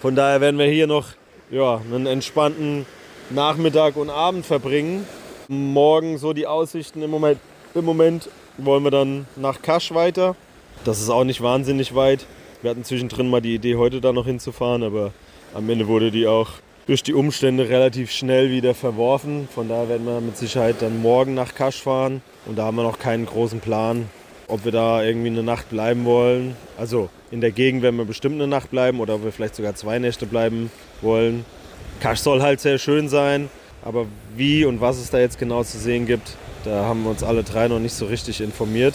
Von 0.00 0.14
daher 0.14 0.40
werden 0.40 0.58
wir 0.58 0.66
hier 0.66 0.86
noch 0.86 1.08
ja, 1.50 1.76
einen 1.76 2.06
entspannten 2.06 2.86
Nachmittag 3.30 3.96
und 3.96 4.10
Abend 4.10 4.44
verbringen. 4.46 5.06
Morgen 5.48 6.18
so 6.18 6.32
die 6.32 6.46
Aussichten 6.46 7.02
im 7.02 7.10
Moment. 7.10 7.38
Im 7.74 7.84
Moment 7.84 8.28
wollen 8.58 8.84
wir 8.84 8.90
dann 8.90 9.26
nach 9.36 9.60
Kasch 9.62 9.92
weiter. 9.92 10.36
Das 10.84 11.00
ist 11.00 11.10
auch 11.10 11.24
nicht 11.24 11.42
wahnsinnig 11.42 11.94
weit. 11.94 12.26
Wir 12.62 12.70
hatten 12.70 12.84
zwischendrin 12.84 13.28
mal 13.28 13.40
die 13.40 13.54
Idee, 13.54 13.76
heute 13.76 14.00
da 14.00 14.12
noch 14.12 14.26
hinzufahren, 14.26 14.82
aber 14.82 15.12
am 15.54 15.68
Ende 15.68 15.86
wurde 15.86 16.10
die 16.10 16.26
auch 16.26 16.50
durch 16.86 17.02
die 17.02 17.14
Umstände 17.14 17.68
relativ 17.68 18.10
schnell 18.10 18.50
wieder 18.50 18.74
verworfen. 18.74 19.48
Von 19.52 19.68
daher 19.68 19.88
werden 19.88 20.06
wir 20.06 20.20
mit 20.20 20.36
Sicherheit 20.36 20.76
dann 20.80 21.00
morgen 21.00 21.34
nach 21.34 21.54
Kasch 21.54 21.80
fahren. 21.82 22.22
Und 22.46 22.58
da 22.58 22.64
haben 22.64 22.76
wir 22.76 22.82
noch 22.82 22.98
keinen 22.98 23.24
großen 23.24 23.60
Plan, 23.60 24.06
ob 24.48 24.64
wir 24.64 24.72
da 24.72 25.02
irgendwie 25.02 25.28
eine 25.28 25.42
Nacht 25.42 25.70
bleiben 25.70 26.04
wollen. 26.04 26.56
Also 26.76 27.08
in 27.30 27.40
der 27.40 27.52
Gegend 27.52 27.82
werden 27.82 27.96
wir 27.96 28.04
bestimmt 28.04 28.34
eine 28.34 28.46
Nacht 28.46 28.70
bleiben 28.70 29.00
oder 29.00 29.14
ob 29.14 29.24
wir 29.24 29.32
vielleicht 29.32 29.54
sogar 29.54 29.74
zwei 29.74 29.98
Nächte 29.98 30.26
bleiben 30.26 30.70
wollen. 31.00 31.44
Kasch 32.00 32.20
soll 32.20 32.42
halt 32.42 32.60
sehr 32.60 32.78
schön 32.78 33.08
sein, 33.08 33.48
aber 33.82 34.06
wie 34.36 34.64
und 34.64 34.80
was 34.80 34.98
es 34.98 35.10
da 35.10 35.18
jetzt 35.18 35.38
genau 35.38 35.64
zu 35.64 35.78
sehen 35.78 36.06
gibt, 36.06 36.36
da 36.64 36.84
haben 36.84 37.04
wir 37.04 37.10
uns 37.10 37.22
alle 37.22 37.44
drei 37.44 37.68
noch 37.68 37.78
nicht 37.78 37.94
so 37.94 38.06
richtig 38.06 38.40
informiert. 38.40 38.94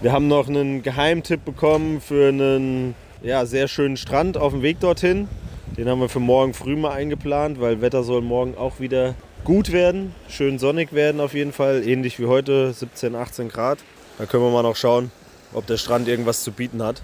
Wir 0.00 0.12
haben 0.12 0.28
noch 0.28 0.48
einen 0.48 0.82
Geheimtipp 0.82 1.44
bekommen 1.44 2.00
für 2.00 2.28
einen 2.28 2.94
ja, 3.22 3.46
sehr 3.46 3.68
schönen 3.68 3.96
Strand 3.96 4.36
auf 4.36 4.52
dem 4.52 4.62
Weg 4.62 4.78
dorthin. 4.80 5.28
Den 5.76 5.88
haben 5.88 6.00
wir 6.00 6.08
für 6.08 6.20
morgen 6.20 6.54
früh 6.54 6.76
mal 6.76 6.92
eingeplant, 6.92 7.60
weil 7.60 7.80
Wetter 7.80 8.04
soll 8.04 8.20
morgen 8.20 8.56
auch 8.56 8.78
wieder 8.78 9.16
gut 9.42 9.72
werden, 9.72 10.14
schön 10.28 10.60
sonnig 10.60 10.92
werden 10.92 11.20
auf 11.20 11.34
jeden 11.34 11.52
Fall, 11.52 11.82
ähnlich 11.84 12.20
wie 12.20 12.26
heute, 12.26 12.72
17, 12.72 13.16
18 13.16 13.48
Grad. 13.48 13.80
Da 14.16 14.26
können 14.26 14.44
wir 14.44 14.50
mal 14.52 14.62
noch 14.62 14.76
schauen, 14.76 15.10
ob 15.52 15.66
der 15.66 15.76
Strand 15.76 16.06
irgendwas 16.06 16.44
zu 16.44 16.52
bieten 16.52 16.80
hat 16.80 17.02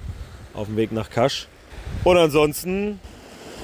auf 0.54 0.68
dem 0.68 0.76
Weg 0.76 0.92
nach 0.92 1.10
Kasch. 1.10 1.48
Und 2.04 2.16
ansonsten 2.16 3.00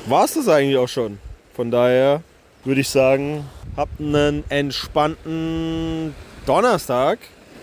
war 0.07 0.25
es 0.25 0.35
das 0.35 0.49
eigentlich 0.49 0.77
auch 0.77 0.89
schon. 0.89 1.19
Von 1.55 1.71
daher 1.71 2.23
würde 2.65 2.81
ich 2.81 2.89
sagen, 2.89 3.45
habt 3.77 4.01
einen 4.01 4.43
entspannten 4.49 6.17
Donnerstag. 6.47 7.21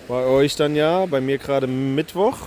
Bei 0.08 0.26
euch 0.26 0.56
dann 0.56 0.78
ja, 0.78 1.06
bei 1.08 1.20
mir 1.20 1.40
gerade 1.40 1.68
Mittwoch. 1.68 2.38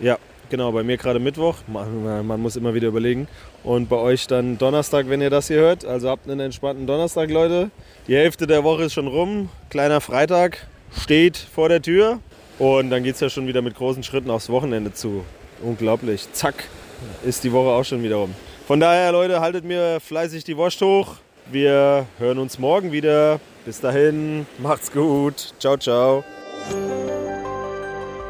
Ja, 0.00 0.18
genau, 0.50 0.72
bei 0.72 0.82
mir 0.82 0.96
gerade 0.96 1.18
Mittwoch. 1.18 1.56
Man, 1.66 2.26
man, 2.26 2.40
muss 2.40 2.56
immer 2.56 2.74
wieder 2.74 2.88
überlegen. 2.88 3.28
Und 3.64 3.88
bei 3.88 3.96
euch 3.96 4.26
dann 4.26 4.58
Donnerstag, 4.58 5.08
wenn 5.08 5.22
ihr 5.22 5.30
das 5.30 5.48
hier 5.48 5.58
hört. 5.58 5.84
Also 5.84 6.10
habt 6.10 6.28
einen 6.28 6.40
entspannten 6.40 6.86
Donnerstag, 6.86 7.30
Leute. 7.30 7.70
Die 8.06 8.16
Hälfte 8.16 8.46
der 8.46 8.64
Woche 8.64 8.84
ist 8.84 8.92
schon 8.92 9.06
rum. 9.06 9.48
Kleiner 9.70 10.00
Freitag 10.00 10.66
steht 11.00 11.36
vor 11.38 11.68
der 11.68 11.80
Tür. 11.80 12.18
Und 12.58 12.90
dann 12.90 13.02
geht 13.02 13.14
es 13.14 13.20
ja 13.20 13.30
schon 13.30 13.46
wieder 13.46 13.62
mit 13.62 13.74
großen 13.74 14.02
Schritten 14.02 14.30
aufs 14.30 14.50
Wochenende 14.50 14.92
zu. 14.92 15.24
Unglaublich. 15.62 16.30
Zack, 16.32 16.64
ist 17.24 17.44
die 17.44 17.52
Woche 17.52 17.70
auch 17.70 17.84
schon 17.84 18.02
wieder 18.02 18.16
rum. 18.16 18.34
Von 18.66 18.80
daher, 18.80 19.12
Leute, 19.12 19.40
haltet 19.40 19.64
mir 19.64 19.98
fleißig 20.00 20.44
die 20.44 20.56
Wurst 20.56 20.80
hoch. 20.82 21.16
Wir 21.50 22.06
hören 22.18 22.38
uns 22.38 22.58
morgen 22.58 22.92
wieder. 22.92 23.40
Bis 23.64 23.80
dahin, 23.80 24.46
macht's 24.58 24.92
gut. 24.92 25.54
Ciao, 25.58 25.76
ciao. 25.76 26.22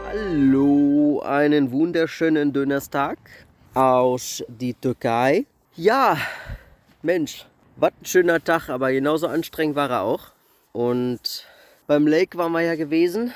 Hallo, 0.06 0.99
einen 1.20 1.70
wunderschönen 1.72 2.52
Donnerstag 2.52 3.18
aus 3.74 4.42
die 4.48 4.74
Türkei. 4.74 5.46
Ja, 5.76 6.16
Mensch, 7.02 7.46
was 7.76 7.92
ein 8.00 8.04
schöner 8.04 8.42
Tag, 8.42 8.68
aber 8.68 8.92
genauso 8.92 9.26
anstrengend 9.26 9.76
war 9.76 9.90
er 9.90 10.02
auch. 10.02 10.32
Und 10.72 11.46
beim 11.86 12.06
Lake 12.06 12.36
waren 12.38 12.52
wir 12.52 12.60
ja 12.60 12.74
gewesen 12.74 13.32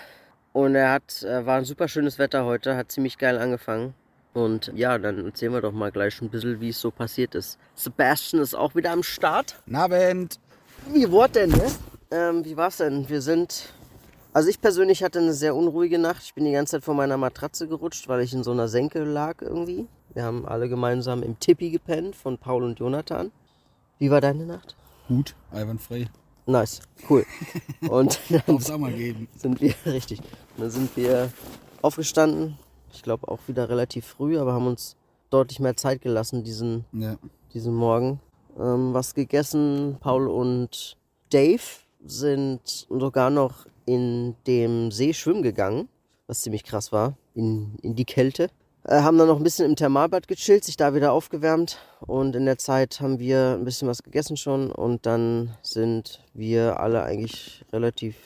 und 0.52 0.74
er 0.74 0.92
hat, 0.92 1.22
äh, 1.22 1.44
war 1.46 1.58
ein 1.58 1.64
super 1.64 1.88
schönes 1.88 2.18
Wetter 2.18 2.44
heute, 2.44 2.76
hat 2.76 2.92
ziemlich 2.92 3.18
geil 3.18 3.38
angefangen. 3.38 3.94
Und 4.32 4.72
ja, 4.74 4.98
dann 4.98 5.24
erzählen 5.24 5.52
wir 5.52 5.60
doch 5.60 5.72
mal 5.72 5.92
gleich 5.92 6.20
ein 6.20 6.28
bisschen, 6.28 6.60
wie 6.60 6.70
es 6.70 6.80
so 6.80 6.90
passiert 6.90 7.34
ist. 7.34 7.58
Sebastian 7.74 8.42
ist 8.42 8.54
auch 8.54 8.74
wieder 8.74 8.90
am 8.90 9.02
Start. 9.02 9.56
Abend. 9.72 10.38
Wie 10.92 11.10
war 11.10 11.28
denn, 11.28 11.50
ne? 11.50 11.66
Ähm, 12.10 12.44
wie 12.44 12.56
war's 12.56 12.78
denn? 12.78 13.08
Wir 13.08 13.20
sind 13.20 13.68
also 14.34 14.48
ich 14.50 14.60
persönlich 14.60 15.02
hatte 15.02 15.20
eine 15.20 15.32
sehr 15.32 15.56
unruhige 15.56 15.98
Nacht. 15.98 16.22
Ich 16.24 16.34
bin 16.34 16.44
die 16.44 16.52
ganze 16.52 16.72
Zeit 16.72 16.84
vor 16.84 16.94
meiner 16.94 17.16
Matratze 17.16 17.66
gerutscht, 17.68 18.08
weil 18.08 18.20
ich 18.20 18.34
in 18.34 18.44
so 18.44 18.50
einer 18.50 18.68
Senke 18.68 19.02
lag 19.04 19.40
irgendwie. 19.40 19.86
Wir 20.12 20.24
haben 20.24 20.46
alle 20.46 20.68
gemeinsam 20.68 21.22
im 21.22 21.38
Tippi 21.40 21.70
gepennt 21.70 22.14
von 22.14 22.36
Paul 22.36 22.64
und 22.64 22.78
Jonathan. 22.78 23.30
Wie 23.98 24.10
war 24.10 24.20
deine 24.20 24.44
Nacht? 24.44 24.76
Gut, 25.08 25.34
einwandfrei. 25.50 26.08
Nice, 26.46 26.80
cool. 27.08 27.24
Und 27.88 28.20
dann 28.28 28.58
sind 28.58 29.60
wir, 29.60 29.74
richtig, 29.86 30.20
dann 30.58 30.70
sind 30.70 30.94
wir 30.94 31.32
aufgestanden. 31.80 32.58
Ich 32.92 33.02
glaube 33.02 33.28
auch 33.28 33.38
wieder 33.46 33.68
relativ 33.70 34.04
früh, 34.06 34.38
aber 34.38 34.52
haben 34.52 34.66
uns 34.66 34.94
deutlich 35.30 35.58
mehr 35.58 35.76
Zeit 35.76 36.02
gelassen 36.02 36.44
diesen, 36.44 36.84
Ja. 36.92 37.16
diesen 37.54 37.74
Morgen. 37.74 38.20
Ähm, 38.58 38.92
was 38.92 39.14
gegessen. 39.14 39.96
Paul 40.00 40.28
und 40.28 40.96
Dave 41.30 41.62
sind 42.04 42.86
sogar 42.90 43.30
noch 43.30 43.66
in 43.86 44.34
dem 44.46 44.90
See 44.90 45.14
schwimmen 45.14 45.42
gegangen, 45.42 45.88
was 46.26 46.42
ziemlich 46.42 46.64
krass 46.64 46.92
war, 46.92 47.16
in, 47.34 47.76
in 47.82 47.94
die 47.94 48.04
Kälte. 48.04 48.48
Äh, 48.84 49.00
haben 49.00 49.16
dann 49.16 49.28
noch 49.28 49.38
ein 49.38 49.42
bisschen 49.42 49.66
im 49.66 49.76
Thermalbad 49.76 50.28
gechillt, 50.28 50.64
sich 50.64 50.76
da 50.76 50.94
wieder 50.94 51.12
aufgewärmt 51.12 51.78
und 52.00 52.36
in 52.36 52.44
der 52.44 52.58
Zeit 52.58 53.00
haben 53.00 53.18
wir 53.18 53.56
ein 53.58 53.64
bisschen 53.64 53.88
was 53.88 54.02
gegessen 54.02 54.36
schon 54.36 54.70
und 54.70 55.06
dann 55.06 55.56
sind 55.62 56.22
wir 56.34 56.80
alle 56.80 57.02
eigentlich 57.02 57.64
relativ 57.72 58.16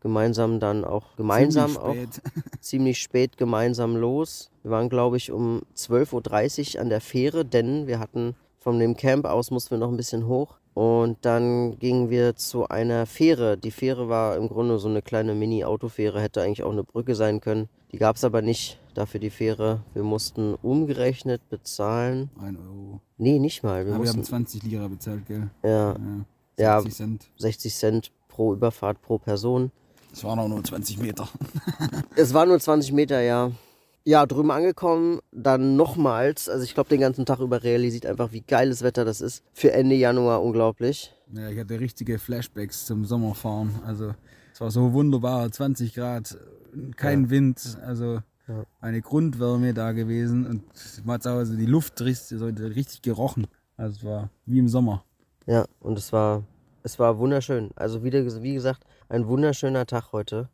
gemeinsam 0.00 0.60
dann 0.60 0.84
auch 0.84 1.16
gemeinsam 1.16 1.70
Ziemlich 1.70 1.82
auch 1.82 1.94
spät. 1.94 2.22
ziemlich 2.60 2.98
spät 2.98 3.36
gemeinsam 3.38 3.96
los. 3.96 4.50
Wir 4.62 4.72
waren, 4.72 4.88
glaube 4.88 5.16
ich, 5.16 5.30
um 5.30 5.62
12.30 5.76 6.74
Uhr 6.74 6.80
an 6.82 6.88
der 6.88 7.00
Fähre, 7.00 7.44
denn 7.44 7.86
wir 7.86 7.98
hatten 7.98 8.34
von 8.58 8.78
dem 8.78 8.96
Camp 8.96 9.24
aus 9.24 9.50
mussten 9.50 9.72
wir 9.72 9.78
noch 9.78 9.90
ein 9.90 9.96
bisschen 9.96 10.26
hoch. 10.26 10.58
Und 10.74 11.18
dann 11.22 11.78
gingen 11.78 12.08
wir 12.08 12.34
zu 12.36 12.68
einer 12.68 13.04
Fähre. 13.06 13.58
Die 13.58 13.70
Fähre 13.70 14.08
war 14.08 14.36
im 14.36 14.48
Grunde 14.48 14.78
so 14.78 14.88
eine 14.88 15.02
kleine 15.02 15.34
Mini-Autofähre, 15.34 16.20
hätte 16.20 16.42
eigentlich 16.42 16.62
auch 16.62 16.72
eine 16.72 16.84
Brücke 16.84 17.14
sein 17.14 17.40
können. 17.40 17.68
Die 17.92 17.98
gab 17.98 18.16
es 18.16 18.24
aber 18.24 18.40
nicht, 18.40 18.78
dafür 18.94 19.20
die 19.20 19.28
Fähre. 19.30 19.80
Wir 19.92 20.02
mussten 20.02 20.54
umgerechnet 20.54 21.46
bezahlen. 21.50 22.30
Ein 22.40 22.56
Euro. 22.56 23.00
Nee, 23.18 23.38
nicht 23.38 23.62
mal. 23.62 23.84
Wir 23.84 23.94
Aber 23.94 24.04
wir 24.04 24.10
haben 24.10 24.16
mussten 24.18 24.30
20 24.30 24.62
Lira 24.62 24.88
bezahlt, 24.88 25.26
gell? 25.26 25.50
ja, 25.62 25.92
Ja. 25.92 25.96
Ja. 26.58 26.80
60 26.80 26.96
Cent. 26.96 27.30
60 27.36 27.74
Cent 27.74 28.12
pro 28.28 28.54
Überfahrt 28.54 29.02
pro 29.02 29.18
Person. 29.18 29.72
Das 30.10 30.24
waren 30.24 30.38
auch 30.38 30.48
nur 30.48 30.62
20 30.62 30.98
Meter. 30.98 31.28
Es 32.16 32.32
waren 32.34 32.48
nur 32.48 32.60
20 32.60 32.92
Meter, 32.92 33.20
ja. 33.20 33.50
Ja, 34.04 34.26
drüben 34.26 34.50
angekommen, 34.50 35.20
dann 35.30 35.76
nochmals, 35.76 36.48
also 36.48 36.64
ich 36.64 36.74
glaube 36.74 36.88
den 36.88 37.00
ganzen 37.00 37.24
Tag 37.24 37.38
über 37.38 37.62
realisiert 37.62 38.04
einfach, 38.06 38.32
wie 38.32 38.40
geiles 38.40 38.82
Wetter 38.82 39.04
das 39.04 39.20
ist. 39.20 39.44
Für 39.52 39.72
Ende 39.72 39.94
Januar 39.94 40.42
unglaublich. 40.42 41.14
Ja, 41.32 41.48
ich 41.50 41.58
hatte 41.58 41.78
richtige 41.78 42.18
Flashbacks 42.18 42.84
zum 42.86 43.04
Sommerfahren. 43.04 43.80
Also 43.86 44.14
es 44.52 44.60
war 44.60 44.70
so 44.72 44.92
wunderbar, 44.92 45.50
20 45.50 45.94
Grad, 45.94 46.36
kein 46.96 47.30
Wind, 47.30 47.78
also 47.86 48.20
Ja. 48.48 48.64
eine 48.80 49.00
Grundwärme 49.02 49.72
da 49.72 49.92
gewesen 49.92 50.46
und 50.46 50.64
also 51.24 51.56
die 51.56 51.66
Luft 51.66 52.00
richtig, 52.00 52.38
so 52.38 52.46
richtig 52.46 53.02
gerochen. 53.02 53.46
Also 53.76 53.98
es 53.98 54.04
war 54.04 54.30
wie 54.46 54.58
im 54.58 54.68
Sommer. 54.68 55.04
Ja, 55.46 55.64
und 55.80 55.96
es 55.96 56.12
war, 56.12 56.42
es 56.82 56.98
war 56.98 57.18
wunderschön. 57.18 57.70
Also 57.76 58.02
wieder, 58.02 58.24
wie 58.42 58.54
gesagt, 58.54 58.84
ein 59.08 59.28
wunderschöner 59.28 59.86
Tag 59.86 60.12
heute. 60.12 60.48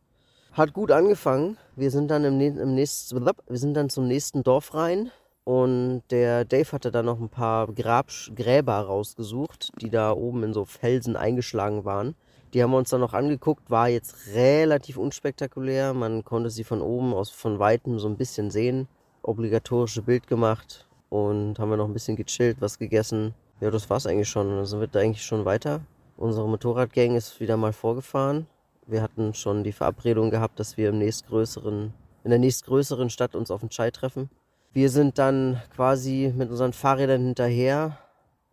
Hat 0.53 0.73
gut 0.73 0.91
angefangen. 0.91 1.57
Wir 1.77 1.91
sind 1.91 2.11
dann 2.11 2.25
im, 2.25 2.41
im 2.41 2.75
nächsten, 2.75 3.25
wir 3.25 3.59
sind 3.59 3.75
dann 3.75 3.91
zum 3.91 4.09
nächsten 4.09 4.43
Dorf 4.43 4.75
rein 4.75 5.11
und 5.45 6.03
der 6.11 6.45
Dave 6.45 6.73
hatte 6.73 6.91
dann 6.91 7.07
noch 7.07 7.21
ein 7.21 7.29
paar 7.29 7.69
Grab, 7.69 8.11
Gräber 8.35 8.81
rausgesucht, 8.81 9.71
die 9.81 9.89
da 9.89 10.13
oben 10.13 10.43
in 10.43 10.53
so 10.53 10.65
Felsen 10.65 11.17
eingeschlagen 11.17 11.85
waren. 11.85 12.17
Die 12.55 12.63
haben 12.63 12.71
wir 12.71 12.79
uns 12.79 12.91
dann 12.91 13.01
noch 13.01 13.15
angeguckt, 13.15 13.71
war 13.71 13.89
jetzt 13.89 14.35
relativ 14.35 14.97
unspektakulär. 14.97 15.95
Man 15.95 16.25
konnte 16.25 16.51
sie 16.51 16.65
von 16.65 16.81
oben 16.81 17.13
aus 17.13 17.31
von 17.31 17.59
weitem 17.59 17.99
so 17.99 18.09
ein 18.09 18.17
bisschen 18.17 18.51
sehen. 18.51 18.89
Obligatorische 19.23 20.03
Bild 20.03 20.27
gemacht 20.27 20.87
und 21.11 21.59
haben 21.59 21.71
wir 21.71 21.77
noch 21.77 21.89
ein 21.89 21.93
bisschen 21.93 22.17
gechillt, 22.17 22.61
was 22.61 22.79
gegessen. 22.79 23.35
Ja, 23.61 23.71
das 23.71 23.89
war's 23.91 24.07
eigentlich 24.07 24.29
schon. 24.29 24.49
Dann 24.49 24.67
sind 24.67 24.81
wir 24.81 24.87
da 24.87 25.01
eigentlich 25.01 25.25
schon 25.25 25.45
weiter. 25.45 25.81
Unsere 26.17 26.49
Motorradgang 26.49 27.17
ist 27.17 27.39
wieder 27.41 27.57
mal 27.57 27.73
vorgefahren. 27.73 28.47
Wir 28.89 29.03
hatten 29.03 29.35
schon 29.35 29.65
die 29.65 29.73
Verabredung 29.73 30.31
gehabt, 30.31 30.59
dass 30.59 30.77
wir 30.79 30.89
im 30.89 30.99
nächstgrößeren, 30.99 31.93
in 32.25 32.31
der 32.31 32.39
nächstgrößeren 32.39 33.11
Stadt 33.11 33.35
uns 33.35 33.51
auf 33.51 33.61
den 33.61 33.69
Chai 33.69 33.91
treffen. 33.91 34.31
Wir 34.73 34.89
sind 34.91 35.19
dann 35.19 35.61
quasi 35.77 36.33
mit 36.35 36.51
unseren 36.51 36.73
Fahrrädern 36.73 37.23
hinterher 37.23 37.99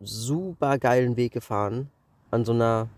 super 0.02 0.78
geilen 0.78 1.16
Weg 1.16 1.32
gefahren. 1.34 1.90
An 2.32 2.44
so 2.44 2.52
einer 2.52 2.90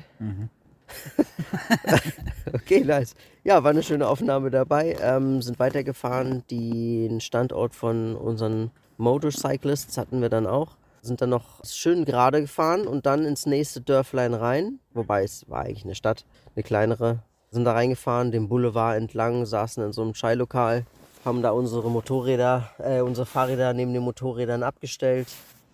okay, 2.52 2.82
nice. 2.85 3.14
Ja, 3.44 3.62
war 3.62 3.70
eine 3.70 3.85
schöne 3.85 4.08
Aufnahme 4.08 4.50
dabei. 4.50 4.96
Ähm, 5.00 5.40
sind 5.40 5.61
weitergefahren. 5.61 6.42
Den 6.50 7.20
Standort 7.20 7.76
von 7.76 8.16
unseren 8.16 8.73
Motorcyclists 8.96 9.99
hatten 9.99 10.20
wir 10.20 10.28
dann 10.30 10.46
auch. 10.46 10.76
Sind 11.00 11.20
dann 11.23 11.30
noch 11.30 11.64
schön 11.64 12.04
gerade 12.04 12.40
gefahren 12.40 12.88
und 12.88 13.06
dann 13.06 13.25
ins 13.25 13.46
nächste 13.46 13.80
Dörflein 13.80 14.35
rein. 14.35 14.80
Wobei 14.94 15.23
es 15.23 15.49
war 15.49 15.61
eigentlich 15.61 15.85
eine 15.85 15.94
Stadt, 15.94 16.26
eine 16.56 16.64
kleinere. 16.64 17.20
Sind 17.52 17.64
da 17.64 17.73
reingefahren, 17.73 18.32
den 18.32 18.49
Boulevard 18.49 18.96
entlang, 18.96 19.46
saßen 19.46 19.85
in 19.85 19.92
so 19.92 20.02
einem 20.02 20.14
Chai-Lokal, 20.14 20.85
haben 21.26 21.42
da 21.42 21.50
unsere 21.50 21.90
Motorräder, 21.90 22.71
äh, 22.78 23.00
unsere 23.00 23.26
Fahrräder 23.26 23.75
neben 23.75 23.92
den 23.92 24.02
Motorrädern 24.02 24.62
abgestellt, 24.62 25.26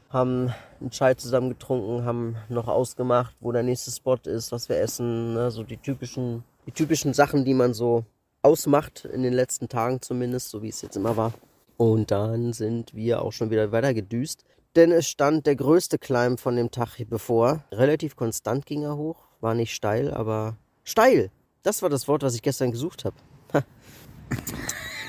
haben 0.09 0.52
einen 0.80 0.90
Chai 0.90 1.14
zusammen 1.14 1.50
getrunken, 1.50 2.04
haben 2.04 2.37
noch 2.49 2.68
ausgemacht, 2.68 3.37
wo 3.38 3.52
der 3.52 3.62
nächste 3.62 3.90
Spot 3.90 4.16
ist, 4.25 4.50
was 4.50 4.68
wir 4.71 4.78
essen, 4.78 5.35
ne? 5.35 5.50
so 5.50 5.62
die 5.62 5.76
typischen, 5.76 6.42
die 6.66 6.73
typischen 6.73 7.12
Sachen, 7.12 7.44
die 7.44 7.52
man 7.54 7.75
so 7.75 8.04
ausmacht 8.40 9.04
in 9.04 9.23
den 9.23 9.35
letzten 9.35 9.68
Tagen 9.68 10.00
zumindest, 10.00 10.49
so 10.49 10.62
wie 10.62 10.71
es 10.71 10.80
jetzt 10.80 10.97
immer 10.97 11.16
war. 11.16 11.35
Und 11.76 12.11
dann 12.11 12.54
sind 12.54 12.94
wir 12.94 13.23
auch 13.23 13.32
schon 13.32 13.50
wieder 13.50 13.73
weiter 13.73 13.92
gedüst, 13.92 14.44
denn 14.75 14.90
es 14.90 15.06
stand 15.06 15.47
der 15.47 15.56
größte 15.56 15.99
Climb 15.99 16.40
von 16.40 16.56
dem 16.56 16.71
Tag 16.71 16.97
bevor. 17.11 17.62
Relativ 17.71 18.16
konstant 18.16 18.64
ging 18.64 18.85
er 18.85 18.97
hoch, 18.97 19.26
war 19.40 19.54
nicht 19.54 19.75
steil, 19.75 20.12
aber 20.12 20.56
steil. 20.82 21.30
Das 21.62 21.82
war 21.82 21.90
das 21.90 22.09
Wort, 22.09 22.23
was 22.23 22.35
ich 22.35 22.42
gestern 22.42 22.73
gesucht 22.73 23.04
habe. 23.04 23.16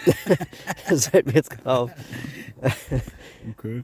das 0.90 1.08
fällt 1.08 1.28
mir 1.28 1.34
jetzt 1.34 1.50
gerade 1.50 1.72
auf. 1.72 1.92
Okay. 3.52 3.84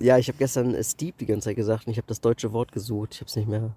Ja, 0.00 0.18
ich 0.18 0.28
habe 0.28 0.38
gestern 0.38 0.74
äh, 0.74 0.84
steep 0.84 1.18
die 1.18 1.26
ganze 1.26 1.46
Zeit 1.46 1.56
gesagt 1.56 1.86
und 1.86 1.92
ich 1.92 1.98
habe 1.98 2.06
das 2.06 2.20
deutsche 2.20 2.52
Wort 2.52 2.72
gesucht. 2.72 3.14
Ich 3.14 3.20
habe 3.20 3.28
es 3.28 3.36
nicht 3.36 3.48
mehr 3.48 3.74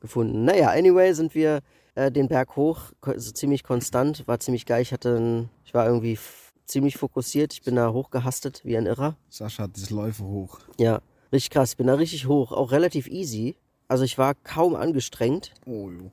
gefunden. 0.00 0.44
Naja, 0.44 0.70
anyway 0.70 1.12
sind 1.14 1.34
wir 1.34 1.60
äh, 1.94 2.10
den 2.10 2.28
Berg 2.28 2.56
hoch, 2.56 2.92
also 3.00 3.32
ziemlich 3.32 3.62
konstant, 3.62 4.26
war 4.26 4.40
ziemlich 4.40 4.66
geil. 4.66 4.82
Ich 4.82 4.92
hatte, 4.92 5.16
ein, 5.16 5.50
ich 5.64 5.74
war 5.74 5.86
irgendwie 5.86 6.18
ziemlich 6.66 6.96
fokussiert. 6.96 7.52
Ich 7.52 7.62
bin 7.62 7.76
da 7.76 7.92
hochgehastet 7.92 8.62
wie 8.64 8.76
ein 8.76 8.86
Irrer. 8.86 9.16
Sascha 9.28 9.64
hat 9.64 9.76
das 9.76 9.90
Läufer 9.90 10.24
hoch. 10.24 10.60
Ja, 10.78 11.00
richtig 11.32 11.50
krass. 11.50 11.72
Ich 11.72 11.76
bin 11.76 11.86
da 11.86 11.94
richtig 11.94 12.26
hoch, 12.26 12.52
auch 12.52 12.72
relativ 12.72 13.06
easy. 13.06 13.56
Also 13.88 14.04
ich 14.04 14.18
war 14.18 14.34
kaum 14.34 14.74
angestrengt. 14.74 15.52
Oh, 15.66 15.90
jo. 15.90 16.10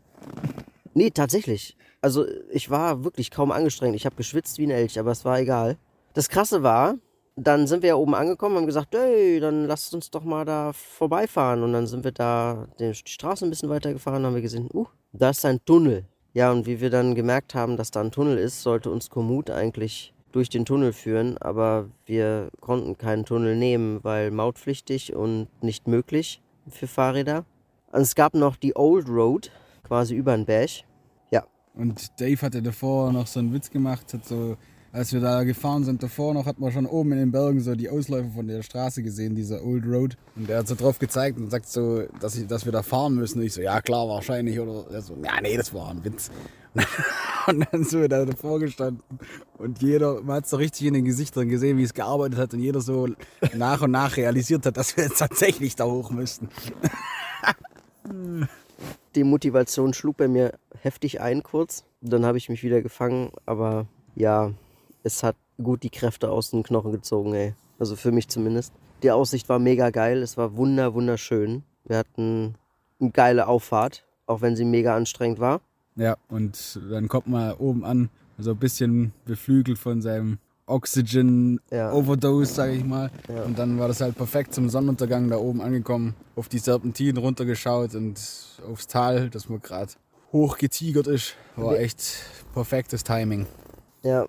Nee, 0.94 1.12
tatsächlich. 1.12 1.78
Also 2.02 2.26
ich 2.50 2.70
war 2.70 3.04
wirklich 3.04 3.32
kaum 3.32 3.52
angestrengt. 3.52 3.96
Ich 3.96 4.06
habe 4.06 4.16
geschwitzt 4.16 4.58
wie 4.58 4.68
ein 4.68 4.72
Elch, 4.72 5.00
aber 5.00 5.12
es 5.12 5.24
war 5.26 5.40
egal. 5.40 5.78
Das 6.14 6.30
Krasse 6.30 6.64
war, 6.64 6.96
dann 7.36 7.68
sind 7.68 7.84
wir 7.84 7.90
ja 7.90 7.96
oben 7.96 8.16
angekommen, 8.16 8.58
haben 8.58 8.66
gesagt, 8.66 8.94
hey, 8.94 9.40
dann 9.40 9.66
lasst 9.66 9.94
uns 9.94 10.12
doch 10.12 10.24
mal 10.24 10.46
da 10.46 10.74
vorbeifahren. 10.74 11.64
Und 11.64 11.74
dann 11.74 11.88
sind 11.88 12.04
wir 12.04 12.12
da 12.12 12.68
die 12.80 12.94
Straße 12.94 13.46
ein 13.46 13.50
bisschen 13.50 13.70
weitergefahren, 13.70 14.26
haben 14.26 14.36
wir 14.36 14.42
gesehen, 14.42 14.70
uh, 14.74 14.88
da 15.14 15.30
ist 15.30 15.46
ein 15.46 15.64
Tunnel. 15.66 16.06
Ja, 16.34 16.52
und 16.52 16.66
wie 16.66 16.80
wir 16.80 16.90
dann 16.90 17.16
gemerkt 17.16 17.56
haben, 17.56 17.78
dass 17.78 17.92
da 17.92 18.02
ein 18.02 18.12
Tunnel 18.12 18.38
ist, 18.38 18.62
sollte 18.62 18.90
uns 18.90 19.10
Komoot 19.10 19.50
eigentlich 19.50 20.14
durch 20.32 20.50
den 20.50 20.66
Tunnel 20.66 20.94
führen, 20.94 21.38
aber 21.40 21.90
wir 22.06 22.50
konnten 22.62 22.98
keinen 22.98 23.26
Tunnel 23.26 23.58
nehmen, 23.58 24.00
weil 24.04 24.32
mautpflichtig 24.32 25.14
und 25.14 25.48
nicht 25.62 25.88
möglich 25.88 26.42
für 26.70 26.88
Fahrräder. 26.88 27.46
Und 27.92 28.02
es 28.02 28.16
gab 28.16 28.34
noch 28.34 28.56
die 28.56 28.76
Old 28.78 29.10
Road, 29.10 29.52
quasi 29.92 30.16
über 30.16 30.34
den 30.38 30.46
Berg. 30.46 30.70
Ja, 31.32 31.44
Und 31.74 32.18
Dave 32.22 32.42
hatte 32.42 32.62
davor 32.62 33.12
noch 33.12 33.28
so 33.28 33.42
einen 33.42 33.54
Witz 33.54 33.70
gemacht, 33.70 34.14
hat 34.14 34.24
so, 34.24 34.56
als 34.94 35.12
wir 35.12 35.20
da 35.20 35.44
gefahren 35.44 35.84
sind, 35.84 36.02
davor 36.02 36.34
noch 36.34 36.46
hat 36.46 36.60
man 36.60 36.72
schon 36.72 36.86
oben 36.86 37.12
in 37.12 37.18
den 37.18 37.32
Bergen 37.34 37.60
so 37.60 37.76
die 37.76 37.90
Ausläufer 37.90 38.30
von 38.30 38.48
der 38.48 38.64
Straße 38.64 39.04
gesehen, 39.04 39.36
dieser 39.36 39.66
Old 39.66 39.86
Road. 39.86 40.16
Und 40.38 40.48
der 40.48 40.60
hat 40.60 40.70
so 40.70 40.76
drauf 40.76 40.98
gezeigt 40.98 41.38
und 41.38 41.52
sagt 41.52 41.68
so, 41.68 42.04
dass, 42.22 42.38
ich, 42.38 42.48
dass 42.48 42.64
wir 42.64 42.72
da 42.72 42.84
fahren 42.84 43.16
müssen. 43.16 43.40
Und 43.40 43.46
ich 43.46 43.52
so, 43.52 43.62
ja 43.62 43.82
klar, 43.82 44.08
wahrscheinlich. 44.08 44.58
Oder 44.62 44.86
er 44.90 45.02
so, 45.02 45.18
ja 45.26 45.42
nee, 45.42 45.58
das 45.58 45.74
war 45.74 45.90
ein 45.90 46.02
Witz. 46.06 46.32
Und 47.48 47.68
dann 47.70 47.84
sind 47.84 48.00
wir 48.00 48.08
da 48.08 48.24
davor 48.24 48.60
gestanden 48.60 49.04
und 49.58 49.82
jeder, 49.82 50.22
man 50.22 50.38
hat 50.38 50.48
so 50.48 50.58
richtig 50.58 50.86
in 50.86 50.94
den 50.94 51.06
Gesichtern 51.06 51.50
gesehen, 51.50 51.78
wie 51.80 51.84
es 51.84 51.96
gearbeitet 51.96 52.38
hat 52.38 52.54
und 52.54 52.60
jeder 52.60 52.82
so 52.82 53.10
nach 53.56 53.82
und 53.82 53.90
nach 53.90 54.16
realisiert 54.16 54.66
hat, 54.68 54.78
dass 54.78 54.96
wir 54.96 55.06
jetzt 55.06 55.18
tatsächlich 55.18 55.76
da 55.76 55.86
hoch 55.86 56.12
müssten. 56.12 56.50
die 59.16 59.24
Motivation 59.24 59.94
schlug 59.94 60.18
bei 60.18 60.28
mir 60.28 60.54
heftig 60.82 61.22
ein 61.22 61.44
kurz. 61.44 61.84
Dann 62.02 62.26
habe 62.26 62.38
ich 62.38 62.50
mich 62.50 62.64
wieder 62.64 62.82
gefangen, 62.82 63.32
aber 63.46 63.88
ja, 64.16 64.54
es 65.04 65.24
hat 65.24 65.36
gut 65.62 65.84
die 65.84 65.90
Kräfte 65.90 66.30
aus 66.32 66.52
den 66.52 66.64
Knochen 66.64 66.92
gezogen, 66.92 67.34
ey. 67.34 67.54
Also 67.80 67.96
für 67.96 68.12
mich 68.12 68.28
zumindest. 68.30 68.74
Die 69.04 69.12
Aussicht 69.12 69.50
war 69.50 69.60
mega 69.60 69.90
geil, 69.90 70.22
es 70.22 70.38
war 70.38 70.56
wunder, 70.56 70.94
wunderschön. 70.94 71.64
Wir 71.86 71.98
hatten 71.98 72.56
eine 73.00 73.12
geile 73.12 73.48
Auffahrt, 73.48 74.06
auch 74.28 74.42
wenn 74.42 74.56
sie 74.56 74.66
mega 74.66 74.96
anstrengend 74.96 75.40
war. 75.40 75.62
Ja, 75.96 76.18
und 76.30 76.80
dann 76.90 77.08
kommt 77.08 77.28
man 77.28 77.54
oben 77.54 77.84
an, 77.84 78.10
so 78.38 78.52
ein 78.52 78.58
bisschen 78.58 79.14
beflügelt 79.26 79.78
von 79.78 80.02
seinem 80.02 80.38
Oxygen 80.72 81.60
Ja. 81.72 81.92
Overdose, 81.94 82.54
sage 82.54 82.74
ich 82.74 82.84
mal. 82.84 83.12
Ja. 83.28 83.44
Und 83.44 83.60
dann 83.60 83.80
war 83.80 83.88
das 83.88 84.02
halt 84.02 84.16
perfekt 84.16 84.54
zum 84.54 84.70
Sonnenuntergang 84.70 85.30
da 85.30 85.38
oben 85.38 85.62
angekommen, 85.62 86.16
auf 86.36 86.48
die 86.50 86.60
Serpentinen 86.60 87.18
runtergeschaut 87.18 87.96
und 87.96 88.20
aufs 88.70 88.88
Tal, 88.88 89.30
das 89.30 89.50
man 89.50 89.62
gerade 89.62 89.92
hochgetigert 90.32 91.08
ist. 91.08 91.36
War 91.56 91.78
echt 91.78 92.02
perfektes 92.54 93.04
Timing. 93.04 93.48
Ja. 94.04 94.26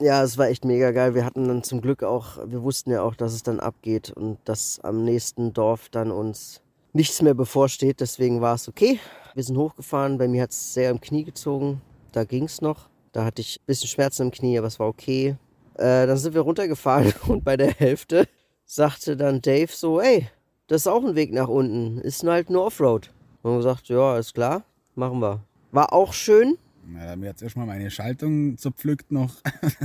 Ja, 0.00 0.22
es 0.22 0.38
war 0.38 0.46
echt 0.46 0.64
mega 0.64 0.92
geil. 0.92 1.16
Wir 1.16 1.24
hatten 1.24 1.48
dann 1.48 1.64
zum 1.64 1.80
Glück 1.80 2.04
auch, 2.04 2.38
wir 2.46 2.62
wussten 2.62 2.92
ja 2.92 3.02
auch, 3.02 3.16
dass 3.16 3.32
es 3.32 3.42
dann 3.42 3.58
abgeht 3.58 4.12
und 4.12 4.38
dass 4.44 4.78
am 4.84 5.04
nächsten 5.04 5.52
Dorf 5.52 5.88
dann 5.88 6.12
uns 6.12 6.60
nichts 6.92 7.20
mehr 7.20 7.34
bevorsteht. 7.34 7.98
Deswegen 8.00 8.40
war 8.40 8.54
es 8.54 8.68
okay. 8.68 9.00
Wir 9.34 9.42
sind 9.42 9.56
hochgefahren. 9.56 10.16
Bei 10.18 10.28
mir 10.28 10.42
hat 10.42 10.50
es 10.50 10.72
sehr 10.74 10.90
im 10.90 11.00
Knie 11.00 11.24
gezogen. 11.24 11.80
Da 12.12 12.22
ging 12.24 12.44
es 12.44 12.60
noch. 12.60 12.88
Da 13.10 13.24
hatte 13.24 13.40
ich 13.42 13.58
ein 13.60 13.66
bisschen 13.66 13.88
Schmerzen 13.88 14.22
im 14.22 14.30
Knie, 14.30 14.56
aber 14.58 14.68
es 14.68 14.78
war 14.78 14.86
okay. 14.86 15.36
Äh, 15.78 16.06
dann 16.06 16.16
sind 16.16 16.34
wir 16.34 16.42
runtergefahren 16.42 17.12
und 17.28 17.44
bei 17.44 17.56
der 17.56 17.72
Hälfte 17.72 18.26
sagte 18.64 19.16
dann 19.16 19.40
Dave 19.40 19.70
so, 19.72 20.00
ey, 20.00 20.28
das 20.66 20.82
ist 20.82 20.86
auch 20.86 21.04
ein 21.04 21.14
Weg 21.14 21.32
nach 21.32 21.48
unten. 21.48 21.98
Ist 21.98 22.22
halt 22.24 22.50
nur 22.50 22.66
Offroad. 22.66 23.10
Und 23.42 23.52
wir 23.52 23.56
gesagt, 23.58 23.88
ja, 23.88 24.18
ist 24.18 24.34
klar, 24.34 24.64
machen 24.94 25.20
wir. 25.20 25.42
War 25.72 25.92
auch 25.92 26.12
schön. 26.12 26.58
Ja, 26.94 27.16
mir 27.16 27.30
hat 27.30 27.42
erstmal 27.42 27.66
meine 27.66 27.90
Schaltung 27.90 28.56
zerpflückt 28.58 29.12
noch. 29.12 29.34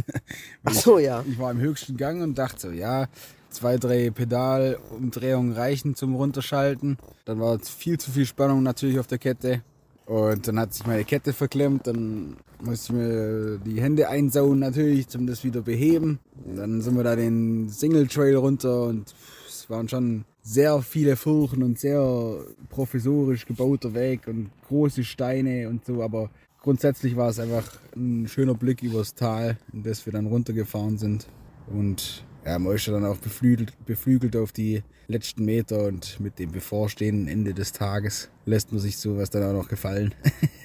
Ach 0.64 0.74
so, 0.74 1.00
ja. 1.00 1.24
Ich 1.28 1.38
war 1.38 1.52
im 1.52 1.60
höchsten 1.60 1.98
Gang 1.98 2.22
und 2.22 2.38
dachte 2.38 2.60
so, 2.60 2.72
ja, 2.72 3.08
zwei, 3.50 3.78
drei 3.78 4.10
Pedalumdrehungen 4.10 5.54
reichen 5.54 5.96
zum 5.96 6.16
Runterschalten. 6.16 6.98
Dann 7.26 7.40
war 7.40 7.60
viel 7.60 8.00
zu 8.00 8.12
viel 8.12 8.26
Spannung 8.26 8.64
natürlich 8.64 9.00
auf 9.00 9.08
der 9.08 9.20
Kette. 9.20 9.62
Und 10.06 10.48
dann 10.48 10.60
hat 10.60 10.74
sich 10.74 10.86
meine 10.86 11.06
Kette 11.06 11.32
verklemmt, 11.32 11.88
dann 11.88 12.36
musste 12.62 12.94
ich 12.94 13.00
mir 13.00 13.58
die 13.66 13.82
Hände 13.82 14.10
einsauen 14.10 14.60
natürlich, 14.60 15.08
zum 15.08 15.28
das 15.28 15.44
wieder 15.44 15.62
beheben. 15.62 16.20
Und 16.46 16.58
dann 16.58 16.82
sind 16.82 16.96
wir 16.96 17.04
da 17.04 17.16
den 17.16 17.70
Single 17.70 18.08
Trail 18.08 18.36
runter 18.36 18.84
und 18.84 19.14
es 19.48 19.70
waren 19.70 19.88
schon 19.88 20.26
sehr 20.42 20.82
viele 20.82 21.16
Furchen 21.16 21.64
und 21.64 21.80
sehr 21.80 22.38
provisorisch 22.70 23.46
gebauter 23.46 23.94
Weg 23.94 24.28
und 24.28 24.50
große 24.68 25.06
Steine 25.06 25.70
und 25.70 25.86
so, 25.86 26.04
aber 26.04 26.30
grundsätzlich 26.62 27.16
war 27.16 27.30
es 27.30 27.40
einfach 27.40 27.66
ein 27.96 28.28
schöner 28.28 28.56
Blick 28.56 28.84
übers 28.84 29.16
Tal, 29.16 29.58
in 29.72 29.84
das 29.84 30.06
wir 30.06 30.12
dann 30.12 30.28
runtergefahren 30.28 30.98
sind. 30.98 31.28
Und 31.68 32.26
ja, 32.46 32.60
man 32.60 32.76
ist 32.76 32.86
ja 32.86 32.94
dann 32.94 33.06
auch 33.06 33.18
beflügelt, 33.18 33.74
beflügelt 33.86 34.36
auf 34.36 34.52
die 34.52 34.84
letzten 35.08 35.46
Meter 35.46 35.86
und 35.88 36.20
mit 36.20 36.40
dem 36.40 36.52
bevorstehenden 36.52 37.28
Ende 37.28 37.54
des 37.54 37.72
Tages 37.74 38.30
lässt 38.46 38.72
man 38.72 38.80
sich 38.82 38.98
sowas 38.98 39.30
dann 39.30 39.44
auch 39.44 39.54
noch 39.54 39.68
gefallen. 39.68 40.14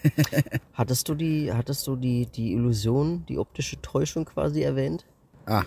Hattest 0.73 1.09
du 1.09 1.15
die, 1.15 1.53
hattest 1.53 1.87
du 1.87 1.97
die, 1.97 2.27
die 2.27 2.53
Illusion, 2.53 3.25
die 3.29 3.39
optische 3.39 3.81
Täuschung 3.83 4.25
quasi 4.25 4.63
erwähnt? 4.63 5.05
ah, 5.47 5.65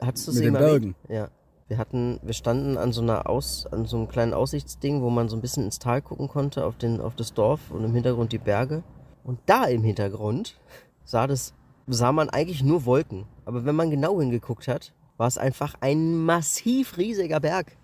Hattest 0.00 0.28
du 0.28 0.32
Mit 0.32 0.38
sie 0.38 0.44
den 0.44 0.54
erwähnt? 0.54 0.70
Bergen? 0.70 0.94
Ja. 1.08 1.28
Wir 1.68 1.78
hatten, 1.78 2.20
wir 2.22 2.34
standen 2.34 2.76
an 2.76 2.92
so 2.92 3.00
einer 3.00 3.28
Aus, 3.28 3.66
an 3.66 3.86
so 3.86 3.96
einem 3.96 4.06
kleinen 4.08 4.34
Aussichtsding, 4.34 5.00
wo 5.00 5.10
man 5.10 5.28
so 5.28 5.36
ein 5.36 5.40
bisschen 5.40 5.64
ins 5.64 5.78
Tal 5.78 6.02
gucken 6.02 6.28
konnte, 6.28 6.66
auf 6.66 6.76
den, 6.76 7.00
auf 7.00 7.16
das 7.16 7.32
Dorf 7.34 7.70
und 7.70 7.82
im 7.82 7.94
Hintergrund 7.94 8.30
die 8.32 8.38
Berge. 8.38 8.82
Und 9.24 9.38
da 9.46 9.64
im 9.64 9.82
Hintergrund 9.82 10.60
sah 11.04 11.26
das, 11.26 11.54
sah 11.86 12.12
man 12.12 12.28
eigentlich 12.28 12.62
nur 12.62 12.84
Wolken. 12.84 13.24
Aber 13.46 13.64
wenn 13.64 13.74
man 13.74 13.90
genau 13.90 14.20
hingeguckt 14.20 14.68
hat, 14.68 14.92
war 15.22 15.28
es 15.28 15.38
einfach 15.38 15.74
ein 15.80 16.16
massiv 16.16 16.96
riesiger 16.98 17.38
Berg. 17.38 17.76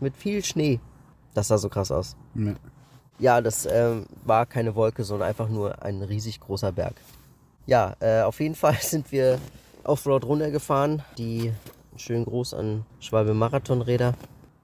mit 0.00 0.16
viel 0.16 0.42
Schnee. 0.42 0.80
Das 1.34 1.48
sah 1.48 1.58
so 1.58 1.68
krass 1.68 1.90
aus. 1.90 2.16
Ja. 2.34 2.54
Ja, 3.18 3.40
das 3.42 3.66
ähm, 3.70 4.06
war 4.24 4.46
keine 4.46 4.74
Wolke, 4.74 5.04
sondern 5.04 5.28
einfach 5.28 5.50
nur 5.50 5.82
ein 5.82 6.00
riesig 6.00 6.40
großer 6.40 6.72
Berg. 6.72 6.94
Ja, 7.66 7.96
äh, 8.00 8.22
auf 8.22 8.40
jeden 8.40 8.54
Fall 8.54 8.76
sind 8.80 9.12
wir 9.12 9.38
Offroad 9.84 10.24
runtergefahren. 10.24 11.02
Die 11.18 11.52
schön 11.96 12.24
groß 12.24 12.54
an 12.54 12.86
Schwalbe 12.98 13.34
Marathonräder. 13.34 14.14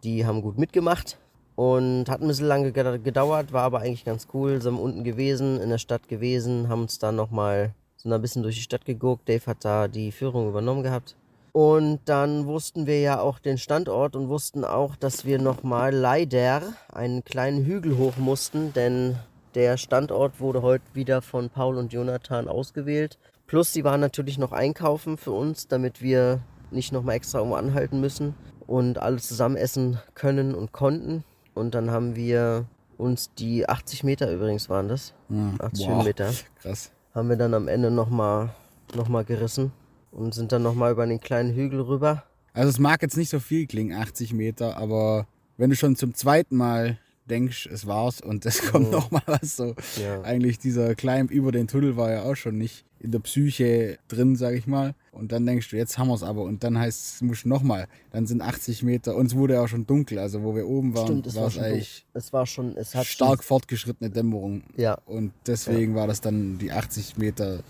Die 0.03 0.25
haben 0.25 0.41
gut 0.41 0.57
mitgemacht 0.57 1.19
und 1.55 2.09
hat 2.09 2.23
ein 2.23 2.29
bisschen 2.29 2.47
lange 2.47 2.71
geda- 2.71 2.97
gedauert, 2.99 3.53
war 3.53 3.65
aber 3.65 3.81
eigentlich 3.81 4.07
ganz 4.07 4.27
cool. 4.33 4.63
Sind 4.63 4.77
unten 4.79 5.05
gewesen, 5.05 5.61
in 5.61 5.69
der 5.69 5.77
Stadt 5.77 6.09
gewesen, 6.09 6.71
haben 6.71 6.81
uns 6.81 6.99
dann 6.99 7.15
nochmal 7.17 7.75
so 7.99 8.09
ein 8.11 8.23
bisschen 8.23 8.43
durch 8.43 8.55
die 8.57 8.63
Stadt 8.63 8.87
geguckt. 8.87 9.29
Dave 9.29 9.45
hat 9.47 9.67
da 9.67 9.87
die 9.87 10.13
Führung 10.13 10.49
übernommen 10.49 10.83
gehabt. 10.83 11.15
Und 11.53 12.01
dann 12.07 12.47
wussten 12.47 12.87
wir 12.87 13.01
ja 13.01 13.21
auch 13.21 13.39
den 13.39 13.59
Standort 13.59 14.17
und 14.17 14.29
wussten 14.31 14.65
auch, 14.65 14.97
dass 14.97 15.27
wir 15.27 15.39
nochmal 15.39 15.95
leider 15.95 16.63
einen 16.91 17.25
kleinen 17.25 17.65
Hügel 17.67 17.99
hoch 17.99 18.17
mussten, 18.17 18.73
denn 18.73 19.19
der 19.55 19.77
Standort 19.77 20.41
wurde 20.41 20.63
heute 20.63 20.85
wieder 20.95 21.21
von 21.21 21.51
Paul 21.51 21.77
und 21.77 21.93
Jonathan 21.93 22.49
ausgewählt. 22.49 23.19
Plus, 23.47 23.71
sie 23.75 23.85
waren 23.85 24.01
natürlich 24.01 24.39
noch 24.39 24.53
einkaufen 24.53 25.19
für 25.19 25.33
uns, 25.33 25.69
damit 25.69 26.01
wir 26.01 26.41
nicht 26.71 26.91
nochmal 26.91 27.17
extra 27.17 27.39
irgendwo 27.39 27.57
anhalten 27.57 28.01
müssen 28.01 28.35
und 28.67 28.97
alles 28.97 29.29
zusammen 29.29 29.57
essen 29.57 29.99
können 30.15 30.55
und 30.55 30.73
konnten. 30.73 31.23
Und 31.53 31.75
dann 31.75 31.91
haben 31.91 32.17
wir 32.17 32.65
uns 32.97 33.31
die 33.35 33.69
80 33.69 34.05
Meter 34.05 34.33
übrigens 34.33 34.71
waren 34.71 34.89
das, 34.89 35.13
Ja. 35.29 35.53
80 35.67 35.87
Boah, 35.87 35.97
Höhenmeter, 35.97 36.31
Krass. 36.63 36.93
haben 37.15 37.29
wir 37.29 37.37
dann 37.37 37.53
am 37.53 37.69
Ende 37.69 37.91
nochmal 37.91 38.55
noch 38.95 39.09
mal 39.09 39.25
gerissen 39.25 39.71
und 40.13 40.35
sind 40.35 40.53
dann 40.53 40.63
nochmal 40.63 40.93
über 40.93 41.07
den 41.07 41.21
kleinen 41.21 41.55
Hügel 41.55 41.81
rüber. 41.81 42.25
Also 42.55 42.69
es 42.69 42.79
mag 42.79 43.03
jetzt 43.03 43.17
nicht 43.17 43.31
so 43.31 43.41
viel 43.41 43.67
klingen, 43.67 43.99
80 43.99 44.33
Meter, 44.33 44.77
aber 44.77 45.27
wenn 45.57 45.71
du 45.71 45.77
schon 45.77 45.97
zum 45.97 46.15
zweiten 46.15 46.57
Mal 46.57 46.99
denkst, 47.29 47.67
es 47.67 47.87
war's 47.87 48.21
und 48.21 48.45
es 48.47 48.63
kommt 48.71 48.91
noch 48.91 49.11
mal 49.11 49.23
was 49.27 49.57
so. 49.57 49.75
Ja. 50.01 50.23
Eigentlich 50.23 50.59
dieser 50.59 50.95
Climb 50.95 51.31
über 51.31 51.53
den 51.53 51.69
Tunnel 51.69 51.97
war 51.97 52.11
ja 52.11 52.23
auch 52.23 52.35
schon 52.35 52.59
nicht 52.59 52.85
in 53.01 53.11
der 53.11 53.19
Psyche 53.19 53.99
drin, 54.09 54.37
sag 54.37 54.55
ich 54.55 54.67
mal. 54.67 54.95
Und 55.11 55.33
dann 55.33 55.45
denkst 55.45 55.71
du, 55.71 55.77
jetzt 55.77 55.99
haben 55.99 56.09
wir's 56.09 56.23
aber. 56.23 56.43
Und 56.43 56.63
dann 56.63 56.79
heißt 56.79 57.17
es, 57.17 57.23
muss 57.23 57.45
noch 57.45 57.63
mal. 57.63 57.87
Dann 58.11 58.27
sind 58.27 58.43
80 58.43 58.83
Meter. 58.83 59.17
Uns 59.17 59.35
wurde 59.35 59.55
ja 59.55 59.63
auch 59.63 59.69
schon 59.69 59.87
dunkel. 59.87 60.19
Also 60.19 60.43
wo 60.43 60.55
wir 60.55 60.67
oben 60.67 60.95
waren, 60.95 61.07
Stimmt, 61.07 61.27
es 61.27 61.35
war 61.35 61.47
es 61.49 61.55
schon 61.55 61.65
eigentlich 61.65 62.05
dunkel. 62.05 62.19
Es 62.19 62.33
war 62.33 62.47
schon, 62.47 62.77
es 62.77 62.95
hat 62.95 63.07
stark 63.07 63.45
fortgeschrittene 63.45 64.11
Dämmerung. 64.11 64.63
Ja. 64.77 64.99
Und 65.07 65.33
deswegen 65.47 65.95
war 65.95 66.07
das 66.07 66.21
dann 66.21 66.59
die 66.59 66.71
80 66.71 67.17
Meter, 67.17 67.61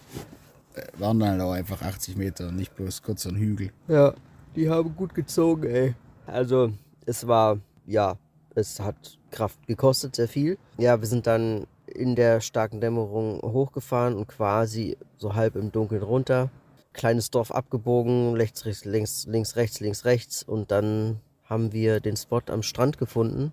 waren 0.98 1.18
dann 1.20 1.30
halt 1.30 1.40
auch 1.40 1.52
einfach 1.52 1.82
80 1.82 2.16
Meter 2.16 2.48
und 2.48 2.56
nicht 2.56 2.74
bloß 2.74 3.02
kurz 3.02 3.22
so 3.22 3.30
ein 3.30 3.36
Hügel. 3.36 3.70
Ja, 3.88 4.14
die 4.56 4.68
haben 4.68 4.94
gut 4.96 5.14
gezogen, 5.14 5.64
ey. 5.64 5.94
Also, 6.26 6.72
es 7.06 7.26
war, 7.26 7.58
ja, 7.86 8.16
es 8.54 8.80
hat 8.80 9.18
Kraft 9.30 9.66
gekostet, 9.66 10.16
sehr 10.16 10.28
viel. 10.28 10.58
Ja, 10.78 11.00
wir 11.00 11.08
sind 11.08 11.26
dann 11.26 11.66
in 11.86 12.16
der 12.16 12.40
starken 12.40 12.80
Dämmerung 12.80 13.40
hochgefahren 13.42 14.14
und 14.14 14.28
quasi 14.28 14.96
so 15.18 15.34
halb 15.34 15.56
im 15.56 15.72
Dunkeln 15.72 16.02
runter. 16.02 16.50
Kleines 16.92 17.30
Dorf 17.30 17.50
abgebogen, 17.50 18.34
rechts, 18.34 18.66
rechts, 18.66 18.84
links, 18.84 19.26
links, 19.26 19.56
rechts, 19.56 19.80
links, 19.80 20.04
rechts. 20.04 20.42
Und 20.42 20.70
dann 20.70 21.20
haben 21.44 21.72
wir 21.72 22.00
den 22.00 22.16
Spot 22.16 22.42
am 22.48 22.62
Strand 22.62 22.98
gefunden. 22.98 23.52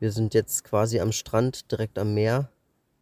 Wir 0.00 0.12
sind 0.12 0.34
jetzt 0.34 0.64
quasi 0.64 1.00
am 1.00 1.12
Strand, 1.12 1.70
direkt 1.70 1.98
am 1.98 2.14
Meer. 2.14 2.48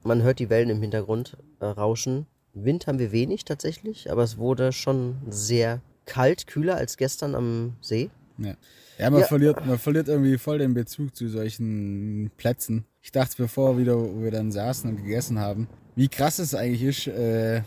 Man 0.04 0.22
hört 0.22 0.38
die 0.38 0.50
Wellen 0.50 0.70
im 0.70 0.80
Hintergrund 0.80 1.36
äh, 1.60 1.66
rauschen. 1.66 2.26
Wind 2.54 2.86
haben 2.86 2.98
wir 2.98 3.12
wenig 3.12 3.44
tatsächlich, 3.44 4.10
aber 4.10 4.22
es 4.22 4.36
wurde 4.38 4.72
schon 4.72 5.16
sehr 5.28 5.80
kalt, 6.06 6.46
kühler 6.46 6.76
als 6.76 6.96
gestern 6.96 7.34
am 7.34 7.74
See. 7.80 8.10
Ja, 8.38 8.54
ja, 8.98 9.10
man, 9.10 9.20
Ja. 9.20 9.26
Verliert, 9.26 9.64
man 9.66 9.78
verliert 9.78 10.08
irgendwie 10.08 10.38
voll 10.38 10.58
den 10.58 10.74
Bezug 10.74 11.14
zu 11.16 11.28
solchen 11.28 12.30
Plätzen. 12.36 12.84
Ich 13.02 13.12
dachte 13.12 13.36
bevor 13.36 13.78
wieder, 13.78 13.98
wo 13.98 14.22
wir 14.22 14.30
dann 14.30 14.52
saßen 14.52 14.90
und 14.90 14.96
gegessen 14.96 15.38
haben, 15.38 15.68
wie 15.96 16.08
krass 16.08 16.38
es 16.38 16.54
eigentlich 16.54 16.82
ist, 16.82 17.06
äh, 17.08 17.62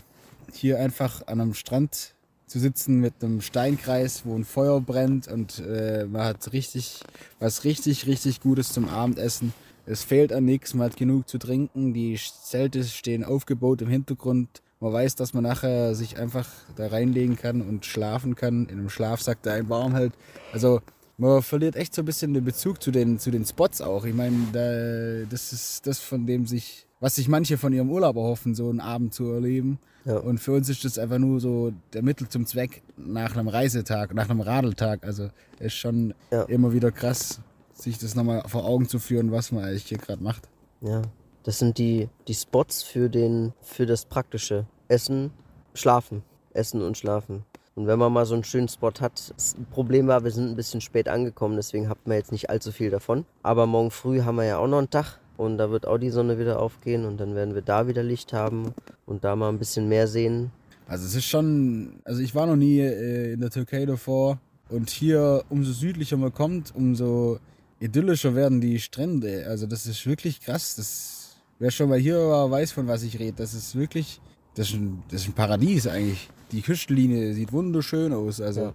hier 0.52 0.78
einfach 0.80 1.26
an 1.26 1.40
einem 1.40 1.54
Strand 1.54 2.14
zu 2.46 2.60
sitzen 2.60 3.00
mit 3.00 3.14
einem 3.22 3.40
Steinkreis, 3.40 4.24
wo 4.24 4.34
ein 4.36 4.44
Feuer 4.44 4.80
brennt 4.80 5.28
und 5.28 5.58
äh, 5.58 6.06
man 6.08 6.22
hat 6.22 6.52
richtig 6.52 7.00
was 7.40 7.64
richtig, 7.64 8.06
richtig 8.06 8.40
Gutes 8.40 8.72
zum 8.72 8.88
Abendessen. 8.88 9.52
Es 9.84 10.02
fehlt 10.02 10.32
an 10.32 10.44
nichts, 10.44 10.74
man 10.74 10.90
hat 10.90 10.96
genug 10.96 11.28
zu 11.28 11.38
trinken, 11.38 11.92
die 11.92 12.16
Zelte 12.16 12.82
stehen 12.84 13.24
aufgebaut 13.24 13.82
im 13.82 13.88
Hintergrund. 13.88 14.62
Man 14.80 14.92
weiß, 14.92 15.14
dass 15.16 15.32
man 15.32 15.42
nachher 15.44 15.94
sich 15.94 16.18
einfach 16.18 16.46
da 16.76 16.88
reinlegen 16.88 17.36
kann 17.36 17.62
und 17.62 17.86
schlafen 17.86 18.34
kann, 18.34 18.66
in 18.66 18.78
einem 18.78 18.90
Schlafsack, 18.90 19.42
der 19.42 19.54
einen 19.54 19.68
warm 19.70 19.94
hält. 19.94 20.12
Also 20.52 20.80
man 21.16 21.40
verliert 21.42 21.76
echt 21.76 21.94
so 21.94 22.02
ein 22.02 22.04
bisschen 22.04 22.34
den 22.34 22.44
Bezug 22.44 22.82
zu 22.82 22.90
den, 22.90 23.18
zu 23.18 23.30
den 23.30 23.46
Spots 23.46 23.80
auch. 23.80 24.04
Ich 24.04 24.14
meine, 24.14 24.36
da, 24.52 25.26
das 25.30 25.52
ist 25.54 25.86
das, 25.86 25.98
von 25.98 26.26
dem 26.26 26.46
sich, 26.46 26.86
was 27.00 27.14
sich 27.14 27.26
manche 27.26 27.56
von 27.56 27.72
ihrem 27.72 27.90
Urlaub 27.90 28.16
erhoffen, 28.16 28.54
so 28.54 28.68
einen 28.68 28.80
Abend 28.80 29.14
zu 29.14 29.30
erleben. 29.32 29.78
Ja. 30.04 30.18
Und 30.18 30.38
für 30.38 30.52
uns 30.52 30.68
ist 30.68 30.84
das 30.84 30.98
einfach 30.98 31.18
nur 31.18 31.40
so 31.40 31.72
der 31.94 32.02
Mittel 32.02 32.28
zum 32.28 32.44
Zweck 32.46 32.82
nach 32.98 33.34
einem 33.34 33.48
Reisetag, 33.48 34.14
nach 34.14 34.28
einem 34.28 34.40
Radeltag. 34.40 35.04
Also 35.06 35.30
ist 35.58 35.74
schon 35.74 36.12
Ja. 36.30 36.42
immer 36.42 36.74
wieder 36.74 36.92
krass, 36.92 37.40
sich 37.72 37.96
das 37.98 38.14
nochmal 38.14 38.42
vor 38.46 38.66
Augen 38.66 38.86
zu 38.88 38.98
führen, 38.98 39.32
was 39.32 39.52
man 39.52 39.64
eigentlich 39.64 39.86
hier 39.86 39.98
gerade 39.98 40.22
macht. 40.22 40.48
Ja, 40.82 41.00
das 41.46 41.60
sind 41.60 41.78
die, 41.78 42.08
die 42.26 42.34
Spots 42.34 42.82
für, 42.82 43.08
den, 43.08 43.52
für 43.62 43.86
das 43.86 44.04
Praktische. 44.04 44.66
Essen, 44.88 45.30
Schlafen. 45.74 46.24
Essen 46.52 46.82
und 46.82 46.98
Schlafen. 46.98 47.44
Und 47.76 47.86
wenn 47.86 48.00
man 48.00 48.12
mal 48.12 48.26
so 48.26 48.34
einen 48.34 48.42
schönen 48.42 48.66
Spot 48.68 48.90
hat, 49.00 49.32
das 49.36 49.54
Problem 49.70 50.08
war, 50.08 50.24
wir 50.24 50.32
sind 50.32 50.50
ein 50.50 50.56
bisschen 50.56 50.80
spät 50.80 51.08
angekommen, 51.08 51.54
deswegen 51.54 51.88
hatten 51.88 52.10
wir 52.10 52.16
jetzt 52.16 52.32
nicht 52.32 52.50
allzu 52.50 52.72
viel 52.72 52.90
davon. 52.90 53.26
Aber 53.44 53.66
morgen 53.66 53.92
früh 53.92 54.22
haben 54.22 54.36
wir 54.36 54.44
ja 54.44 54.58
auch 54.58 54.66
noch 54.66 54.78
einen 54.78 54.90
Tag 54.90 55.20
und 55.36 55.56
da 55.58 55.70
wird 55.70 55.86
auch 55.86 55.98
die 55.98 56.10
Sonne 56.10 56.40
wieder 56.40 56.58
aufgehen 56.58 57.04
und 57.04 57.18
dann 57.18 57.36
werden 57.36 57.54
wir 57.54 57.62
da 57.62 57.86
wieder 57.86 58.02
Licht 58.02 58.32
haben 58.32 58.74
und 59.04 59.22
da 59.22 59.36
mal 59.36 59.50
ein 59.50 59.60
bisschen 59.60 59.88
mehr 59.88 60.08
sehen. 60.08 60.50
Also 60.88 61.06
es 61.06 61.14
ist 61.14 61.26
schon, 61.26 62.00
also 62.02 62.22
ich 62.22 62.34
war 62.34 62.46
noch 62.46 62.56
nie 62.56 62.80
äh, 62.80 63.34
in 63.34 63.40
der 63.40 63.50
Türkei 63.50 63.86
davor 63.86 64.40
und 64.68 64.90
hier 64.90 65.44
umso 65.48 65.70
südlicher 65.70 66.16
man 66.16 66.34
kommt, 66.34 66.74
umso 66.74 67.38
idyllischer 67.78 68.34
werden 68.34 68.60
die 68.60 68.80
Strände. 68.80 69.46
Also 69.46 69.66
das 69.66 69.86
ist 69.86 70.06
wirklich 70.06 70.40
krass. 70.40 70.74
Das, 70.76 71.15
wer 71.58 71.70
schon 71.70 71.88
mal 71.88 71.98
hier 71.98 72.18
war, 72.18 72.50
weiß 72.50 72.72
von 72.72 72.86
was 72.88 73.02
ich 73.02 73.18
rede. 73.18 73.36
Das 73.36 73.54
ist 73.54 73.74
wirklich, 73.76 74.20
das 74.54 74.68
ist 74.68 74.74
ein, 74.74 75.02
das 75.10 75.22
ist 75.22 75.28
ein 75.28 75.34
Paradies 75.34 75.86
eigentlich. 75.86 76.28
Die 76.52 76.62
Küstenlinie 76.62 77.34
sieht 77.34 77.52
wunderschön 77.52 78.12
aus. 78.12 78.40
Also 78.40 78.60
Ja. 78.60 78.74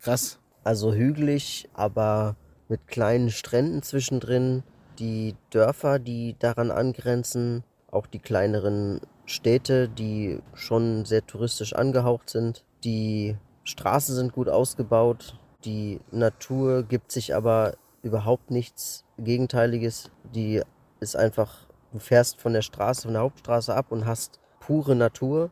krass. 0.00 0.38
Also 0.64 0.92
hügelig, 0.92 1.68
aber 1.74 2.36
mit 2.68 2.86
kleinen 2.86 3.30
Stränden 3.30 3.82
zwischendrin. 3.82 4.62
Die 4.98 5.34
Dörfer, 5.50 5.98
die 5.98 6.36
daran 6.38 6.70
angrenzen, 6.70 7.64
auch 7.90 8.06
die 8.06 8.18
kleineren 8.18 9.00
Städte, 9.26 9.88
die 9.88 10.40
schon 10.54 11.04
sehr 11.04 11.24
touristisch 11.26 11.72
angehaucht 11.72 12.28
sind. 12.30 12.64
Die 12.84 13.36
Straßen 13.64 14.14
sind 14.14 14.32
gut 14.32 14.48
ausgebaut. 14.48 15.38
Die 15.64 16.00
Natur 16.10 16.82
gibt 16.82 17.12
sich 17.12 17.34
aber 17.34 17.74
überhaupt 18.02 18.50
nichts 18.50 19.04
Gegenteiliges. 19.18 20.10
Die 20.34 20.62
ist 21.00 21.16
einfach, 21.16 21.67
du 21.92 21.98
fährst 21.98 22.40
von 22.40 22.52
der 22.52 22.62
Straße, 22.62 23.02
von 23.02 23.12
der 23.12 23.22
Hauptstraße 23.22 23.74
ab 23.74 23.86
und 23.90 24.06
hast 24.06 24.40
pure 24.60 24.94
Natur 24.94 25.50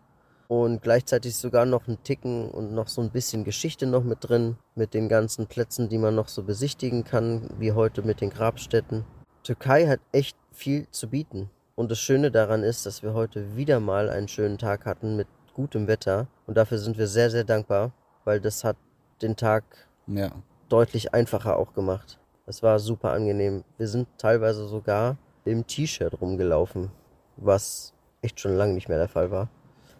und 0.49 0.83
gleichzeitig 0.83 1.37
sogar 1.37 1.67
noch 1.67 1.89
einen 1.89 2.03
Ticken 2.03 2.51
und 2.51 2.73
noch 2.73 2.89
so 2.89 3.01
ein 3.01 3.11
bisschen 3.11 3.45
Geschichte 3.45 3.87
noch 3.87 4.05
mit 4.05 4.19
drin, 4.21 4.57
mit 4.75 4.95
den 4.95 5.09
ganzen 5.09 5.47
Plätzen, 5.47 5.89
die 5.89 5.99
man 5.99 6.15
noch 6.15 6.29
so 6.29 6.43
besichtigen 6.43 7.05
kann, 7.05 7.49
wie 7.59 7.73
heute 7.73 8.03
mit 8.03 8.21
den 8.21 8.31
Grabstätten. 8.31 9.05
Türkei 9.43 9.87
hat 9.87 10.01
echt 10.13 10.37
viel 10.53 10.87
zu 10.91 11.09
bieten. 11.09 11.51
Und 11.75 11.91
das 11.91 11.99
Schöne 11.99 12.31
daran 12.31 12.63
ist, 12.63 12.87
dass 12.87 13.03
wir 13.03 13.13
heute 13.13 13.57
wieder 13.57 13.81
mal 13.81 14.09
einen 14.09 14.29
schönen 14.29 14.57
Tag 14.57 14.87
hatten 14.87 15.17
mit 15.17 15.29
gutem 15.53 15.87
Wetter. 15.87 16.27
Und 16.47 16.57
dafür 16.57 16.79
sind 16.79 16.97
wir 16.97 17.07
sehr, 17.07 17.31
sehr 17.31 17.45
dankbar, 17.45 17.93
weil 18.25 18.41
das 18.41 18.65
hat 18.65 18.77
den 19.23 19.37
Tag 19.37 19.65
Ja. 20.07 20.31
deutlich 20.69 21.13
einfacher 21.13 21.57
auch 21.57 21.75
gemacht. 21.75 22.19
Es 22.47 22.63
war 22.63 22.79
super 22.79 23.13
angenehm. 23.13 23.65
Wir 23.77 23.89
sind 23.89 24.09
teilweise 24.19 24.67
sogar 24.69 25.17
im 25.47 25.67
T-Shirt 25.67 26.21
rumgelaufen, 26.21 26.91
was 27.37 27.95
echt 28.23 28.41
schon 28.41 28.57
lange 28.57 28.75
nicht 28.75 28.89
mehr 28.89 28.99
der 28.99 29.09
Fall 29.09 29.31
war. 29.31 29.49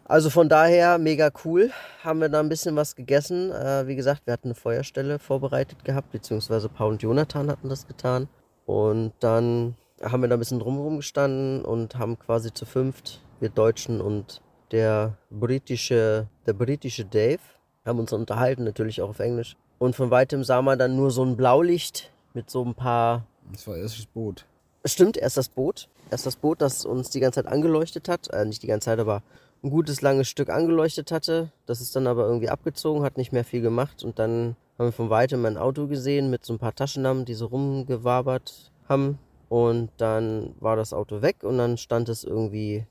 Also 0.05 0.31
von 0.31 0.49
daher 0.49 0.99
mega 0.99 1.31
cool. 1.45 1.71
Haben 2.05 2.21
wir 2.21 2.29
da 2.29 2.39
ein 2.39 2.49
bisschen 2.49 2.77
was 2.77 2.95
gegessen. 2.95 3.51
Äh, 3.51 3.89
wie 3.89 3.97
gesagt, 3.97 4.23
wir 4.27 4.33
hatten 4.33 4.49
eine 4.49 4.55
Feuerstelle 4.55 5.19
vorbereitet 5.19 5.85
gehabt, 5.85 6.13
beziehungsweise 6.13 6.69
Paul 6.69 6.93
und 6.93 7.03
Jonathan 7.03 7.51
hatten 7.51 7.69
das 7.69 7.89
getan. 7.89 8.29
Und 8.67 9.13
dann 9.21 9.75
haben 10.03 10.23
wir 10.23 10.29
da 10.29 10.37
ein 10.37 10.39
bisschen 10.39 10.61
drumherum 10.61 10.99
gestanden 10.99 11.65
und 11.65 11.97
haben 11.97 12.19
quasi 12.19 12.53
zu 12.53 12.67
fünft, 12.67 13.23
wir 13.41 13.49
Deutschen 13.49 14.01
und 14.01 14.43
der 14.71 15.17
britische, 15.31 16.29
der 16.47 16.53
britische 16.53 17.05
Dave, 17.05 17.41
haben 17.85 17.99
uns 17.99 18.13
unterhalten, 18.13 18.65
natürlich 18.65 19.01
auch 19.03 19.11
auf 19.11 19.21
Englisch. 19.21 19.57
Und 19.79 19.95
von 19.95 20.11
weitem 20.11 20.43
sah 20.43 20.63
man 20.63 20.79
dann 20.79 20.97
nur 20.97 21.11
so 21.11 21.25
ein 21.25 21.37
Blaulicht 21.37 22.13
mit 22.35 22.51
so 22.51 22.65
ein 22.65 22.75
paar 22.75 23.27
Das 23.53 23.67
war 23.67 23.77
erstes 23.77 24.07
Boot. 24.07 24.47
Stimmt, 24.87 25.17
erst 25.17 25.37
das 25.37 25.49
Boot. 25.49 25.89
Erst 26.11 26.27
das 26.27 26.37
Boot, 26.37 26.61
das 26.61 26.85
uns 26.85 27.11
die 27.11 27.19
ganze 27.19 27.43
Zeit 27.43 27.53
angeleuchtet 27.53 28.09
hat. 28.09 28.29
Äh, 28.29 28.45
nicht 28.45 28.63
die 28.63 28.69
ganze 28.69 28.87
Zeit, 28.87 29.01
aber 29.01 29.23
ein 29.65 29.71
gutes 29.71 30.01
langes 30.01 30.29
Stück 30.29 30.49
angeleuchtet 30.49 31.11
hatte. 31.11 31.51
Das 31.67 31.81
ist 31.81 31.97
dann 31.97 32.07
aber 32.07 32.25
irgendwie 32.27 32.49
abgezogen, 32.49 33.03
hat 33.03 33.17
nicht 33.17 33.33
mehr 33.33 33.45
viel 33.45 33.63
gemacht. 33.63 34.05
Und 34.05 34.19
dann 34.21 34.55
haben 34.79 34.87
wir 34.87 34.93
von 34.93 35.11
weitem 35.11 35.45
ein 35.45 35.57
Auto 35.57 35.89
gesehen 35.89 36.31
mit 36.31 36.45
so 36.45 36.55
ein 36.55 36.61
paar 36.61 36.75
Taschenlampen, 36.75 37.25
die 37.25 37.35
so 37.35 37.47
rumgewabert 37.47 38.71
haben. 38.89 39.19
Und 39.49 39.91
dann 39.97 40.55
war 40.61 40.77
das 40.77 40.93
Auto 40.93 41.23
weg 41.23 41.43
und 41.43 41.59
dann 41.59 41.79
stand 41.79 42.09
es 42.09 42.25
irgendwie, 42.25 42.85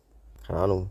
keine 0.45 0.59
Ahnung, 0.59 0.89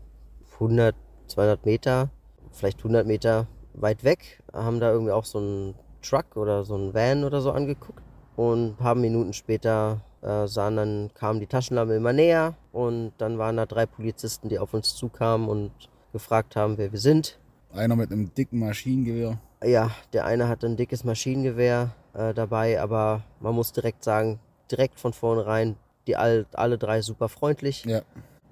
100, 0.55 0.95
200 1.27 1.65
Meter, 1.65 2.09
vielleicht 2.51 2.79
100 2.79 3.05
Meter 3.05 3.47
weit 3.73 4.03
weg. 4.03 4.41
Haben 4.53 4.79
da 4.79 4.91
irgendwie 4.91 5.11
auch 5.11 5.25
so 5.25 5.37
einen 5.37 5.75
Truck 6.01 6.35
oder 6.35 6.63
so 6.63 6.75
einen 6.75 6.93
Van 6.93 7.23
oder 7.23 7.41
so 7.41 7.51
angeguckt. 7.51 8.01
Und 8.35 8.69
ein 8.69 8.75
paar 8.75 8.95
Minuten 8.95 9.33
später 9.33 10.01
äh, 10.25 10.47
sahen 10.47 10.75
dann, 10.75 11.11
kamen 11.13 11.39
die 11.39 11.47
Taschenlampe 11.47 11.93
immer 11.95 12.11
näher 12.11 12.55
und 12.71 13.13
dann 13.19 13.37
waren 13.37 13.57
da 13.57 13.65
drei 13.65 13.85
Polizisten, 13.85 14.49
die 14.49 14.57
auf 14.57 14.73
uns 14.73 14.95
zukamen 14.95 15.47
und 15.47 15.71
gefragt 16.11 16.55
haben, 16.55 16.77
wer 16.77 16.91
wir 16.91 16.99
sind. 16.99 17.37
Einer 17.73 17.95
mit 17.95 18.11
einem 18.11 18.33
dicken 18.33 18.59
Maschinengewehr. 18.59 19.37
Ja, 19.63 19.91
der 20.13 20.25
eine 20.25 20.47
hatte 20.47 20.65
ein 20.65 20.77
dickes 20.77 21.03
Maschinengewehr 21.03 21.91
äh, 22.13 22.33
dabei, 22.33 22.81
aber 22.81 23.21
man 23.39 23.53
muss 23.53 23.71
direkt 23.71 24.03
sagen, 24.03 24.39
direkt 24.71 24.99
von 24.99 25.13
vornherein, 25.13 25.75
die 26.07 26.15
all, 26.15 26.45
alle 26.53 26.77
drei 26.77 27.01
super 27.01 27.29
freundlich. 27.29 27.85
Ja. 27.85 28.01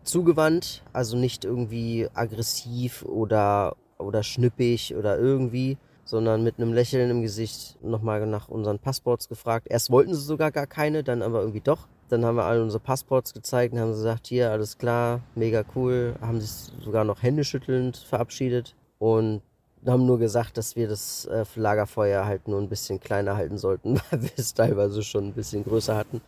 Zugewandt, 0.04 0.84
also 0.92 1.18
nicht 1.18 1.46
irgendwie 1.46 2.08
aggressiv 2.14 3.04
oder, 3.04 3.76
oder 3.98 4.22
schnippig 4.22 4.96
oder 4.96 5.18
irgendwie, 5.18 5.78
sondern 6.06 6.44
mit 6.44 6.58
einem 6.58 6.74
Lächeln 6.74 7.10
im 7.10 7.22
Gesicht 7.22 7.78
nochmal 7.84 8.26
nach 8.26 8.50
unseren 8.50 8.80
Passports 8.80 9.30
gefragt. 9.30 9.68
Erst 9.70 9.90
wollten 9.90 10.14
sie 10.14 10.22
sogar 10.22 10.52
gar 10.52 10.68
keine, 10.68 11.04
dann 11.04 11.22
aber 11.22 11.42
irgendwie 11.42 11.62
doch. 11.62 11.88
Dann 12.10 12.26
haben 12.26 12.36
wir 12.36 12.46
alle 12.46 12.62
unsere 12.62 12.84
Passports 12.84 13.34
gezeigt 13.34 13.74
und 13.74 13.80
haben 13.80 13.92
gesagt, 13.92 14.28
hier, 14.28 14.52
alles 14.52 14.78
klar, 14.78 15.22
mega 15.36 15.64
cool. 15.76 16.16
Haben 16.22 16.42
sich 16.42 16.72
sogar 16.84 17.04
noch 17.04 17.24
händeschüttelnd 17.24 17.98
verabschiedet 17.98 18.76
und 19.00 19.42
haben 19.86 20.06
nur 20.06 20.20
gesagt, 20.20 20.58
dass 20.58 20.76
wir 20.76 20.88
das 20.88 21.26
äh, 21.26 21.46
Lagerfeuer 21.56 22.26
halt 22.26 22.48
nur 22.48 22.62
ein 22.62 22.70
bisschen 22.70 23.00
kleiner 23.00 23.36
halten 23.36 23.58
sollten, 23.58 24.00
weil 24.12 24.22
wir 24.22 24.32
es 24.36 24.54
teilweise 24.54 25.04
schon 25.04 25.28
ein 25.28 25.34
bisschen 25.34 25.64
größer 25.64 25.96
hatten. 25.96 26.22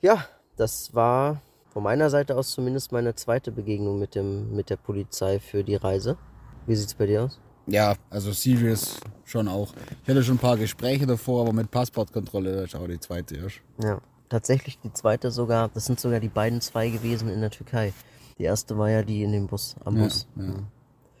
Ja, 0.00 0.24
das 0.56 0.94
war 0.94 1.40
von 1.70 1.82
meiner 1.82 2.10
Seite 2.10 2.36
aus 2.36 2.50
zumindest 2.50 2.92
meine 2.92 3.14
zweite 3.14 3.50
Begegnung 3.50 3.98
mit, 3.98 4.14
dem, 4.14 4.54
mit 4.54 4.68
der 4.68 4.76
Polizei 4.76 5.38
für 5.38 5.64
die 5.64 5.76
Reise. 5.76 6.18
Wie 6.66 6.74
sieht's 6.74 6.94
bei 6.94 7.06
dir 7.06 7.24
aus? 7.24 7.40
Ja, 7.66 7.94
also 8.10 8.32
serious 8.32 8.98
schon 9.24 9.48
auch. 9.48 9.72
Ich 10.02 10.08
hatte 10.08 10.22
schon 10.22 10.36
ein 10.36 10.38
paar 10.38 10.56
Gespräche 10.56 11.06
davor, 11.06 11.42
aber 11.42 11.52
mit 11.52 11.70
Passportkontrolle, 11.70 12.52
das 12.52 12.64
ist 12.64 12.74
auch 12.74 12.86
die 12.86 13.00
zweite 13.00 13.36
erst. 13.36 13.60
Ja, 13.82 14.00
tatsächlich 14.28 14.78
die 14.80 14.92
zweite 14.92 15.30
sogar, 15.30 15.68
das 15.68 15.86
sind 15.86 16.00
sogar 16.00 16.20
die 16.20 16.28
beiden 16.28 16.60
zwei 16.60 16.88
gewesen 16.88 17.28
in 17.28 17.40
der 17.40 17.50
Türkei. 17.50 17.92
Die 18.38 18.44
erste 18.44 18.76
war 18.78 18.90
ja 18.90 19.02
die 19.02 19.22
in 19.22 19.32
dem 19.32 19.46
Bus, 19.46 19.76
am 19.84 19.94
Bus. 19.96 20.26
Ja, 20.36 20.44
ja. 20.44 20.54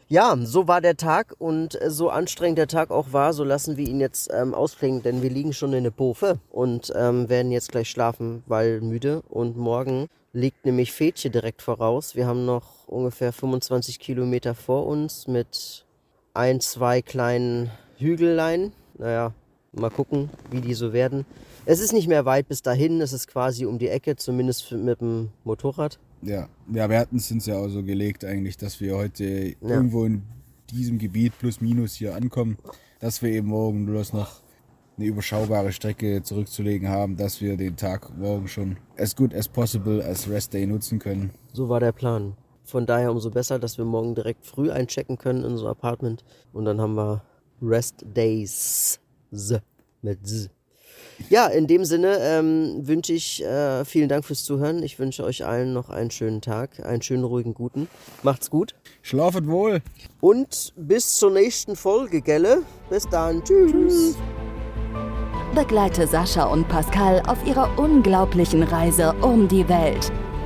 Ja, 0.08 0.36
so 0.42 0.68
war 0.68 0.82
der 0.82 0.98
Tag 0.98 1.34
und 1.38 1.80
äh, 1.80 1.90
so 1.90 2.10
anstrengend 2.10 2.58
der 2.58 2.66
Tag 2.66 2.90
auch 2.90 3.14
war, 3.14 3.32
so 3.32 3.44
lassen 3.44 3.78
wir 3.78 3.88
ihn 3.88 3.98
jetzt 3.98 4.30
ähm, 4.30 4.52
ausklingen, 4.52 5.02
denn 5.02 5.22
wir 5.22 5.30
liegen 5.30 5.54
schon 5.54 5.72
in 5.72 5.84
der 5.84 5.90
Bofe 5.90 6.38
und 6.50 6.92
ähm, 6.94 7.30
werden 7.30 7.50
jetzt 7.50 7.72
gleich 7.72 7.88
schlafen, 7.88 8.42
weil 8.46 8.82
müde. 8.82 9.22
Und 9.30 9.56
morgen 9.56 10.08
liegt 10.34 10.66
nämlich 10.66 10.92
Fetje 10.92 11.30
direkt 11.30 11.62
voraus. 11.62 12.14
Wir 12.14 12.26
haben 12.26 12.44
noch 12.44 12.86
ungefähr 12.88 13.32
25 13.32 13.98
Kilometer 14.00 14.54
vor 14.54 14.86
uns 14.86 15.28
mit 15.28 15.86
ein, 16.34 16.60
zwei 16.60 17.02
kleinen 17.02 17.70
Hügellein. 17.96 18.72
Naja, 18.98 19.32
mal 19.72 19.90
gucken, 19.90 20.30
wie 20.50 20.60
die 20.60 20.74
so 20.74 20.92
werden. 20.92 21.24
Es 21.64 21.80
ist 21.80 21.92
nicht 21.92 22.08
mehr 22.08 22.24
weit 22.24 22.48
bis 22.48 22.62
dahin, 22.62 23.00
es 23.00 23.12
ist 23.12 23.28
quasi 23.28 23.66
um 23.66 23.78
die 23.78 23.88
Ecke, 23.88 24.16
zumindest 24.16 24.72
mit 24.72 25.00
dem 25.00 25.30
Motorrad. 25.44 25.98
Ja, 26.22 26.48
ja 26.72 26.88
wir 26.90 26.98
hatten 26.98 27.16
es 27.16 27.30
uns 27.30 27.46
ja 27.46 27.56
auch 27.56 27.68
so 27.68 27.82
gelegt 27.82 28.24
eigentlich, 28.24 28.56
dass 28.56 28.80
wir 28.80 28.96
heute 28.96 29.24
irgendwo 29.60 30.04
in 30.04 30.22
diesem 30.70 30.98
Gebiet 30.98 31.38
plus 31.38 31.60
minus 31.60 31.94
hier 31.94 32.14
ankommen, 32.14 32.58
dass 33.00 33.22
wir 33.22 33.30
eben 33.30 33.48
morgen 33.48 33.86
bloß 33.86 34.12
noch 34.12 34.40
eine 34.96 35.06
überschaubare 35.06 35.72
Strecke 35.72 36.22
zurückzulegen 36.22 36.88
haben, 36.88 37.16
dass 37.16 37.40
wir 37.40 37.56
den 37.56 37.76
Tag 37.76 38.16
morgen 38.16 38.48
schon 38.48 38.76
as 38.98 39.16
good 39.16 39.34
as 39.34 39.48
possible 39.48 40.04
als 40.04 40.28
Rest 40.28 40.52
Day 40.52 40.66
nutzen 40.66 40.98
können. 40.98 41.30
So 41.52 41.68
war 41.68 41.80
der 41.80 41.92
Plan. 41.92 42.34
Von 42.64 42.86
daher 42.86 43.10
umso 43.10 43.30
besser, 43.30 43.58
dass 43.58 43.78
wir 43.78 43.84
morgen 43.84 44.14
direkt 44.14 44.46
früh 44.46 44.70
einchecken 44.70 45.18
können 45.18 45.44
in 45.44 45.52
unser 45.52 45.70
Apartment 45.70 46.24
und 46.52 46.64
dann 46.64 46.80
haben 46.80 46.94
wir 46.94 47.22
Rest 47.60 48.04
Days 48.04 48.98
Z 49.32 49.62
mit 50.02 50.26
Z. 50.26 50.50
Ja, 51.28 51.46
in 51.46 51.66
dem 51.66 51.84
Sinne 51.84 52.18
ähm, 52.20 52.86
wünsche 52.86 53.12
ich 53.12 53.44
äh, 53.44 53.84
vielen 53.84 54.08
Dank 54.08 54.24
fürs 54.24 54.44
Zuhören. 54.44 54.82
Ich 54.82 54.98
wünsche 54.98 55.24
euch 55.24 55.44
allen 55.44 55.72
noch 55.72 55.88
einen 55.88 56.10
schönen 56.10 56.40
Tag, 56.40 56.84
einen 56.84 57.02
schönen, 57.02 57.24
ruhigen, 57.24 57.54
guten. 57.54 57.88
Macht's 58.22 58.50
gut. 58.50 58.74
Schlafet 59.02 59.46
wohl. 59.46 59.82
Und 60.20 60.72
bis 60.76 61.16
zur 61.16 61.30
nächsten 61.30 61.76
Folge, 61.76 62.20
gelle? 62.20 62.62
Bis 62.90 63.08
dann. 63.08 63.42
Tschüss. 63.44 63.72
Tschüss. 63.72 64.16
Begleite 65.54 66.06
Sascha 66.06 66.44
und 66.44 66.66
Pascal 66.68 67.22
auf 67.26 67.46
ihrer 67.46 67.78
unglaublichen 67.78 68.62
Reise 68.62 69.12
um 69.20 69.48
die 69.48 69.68
Welt. 69.68 70.10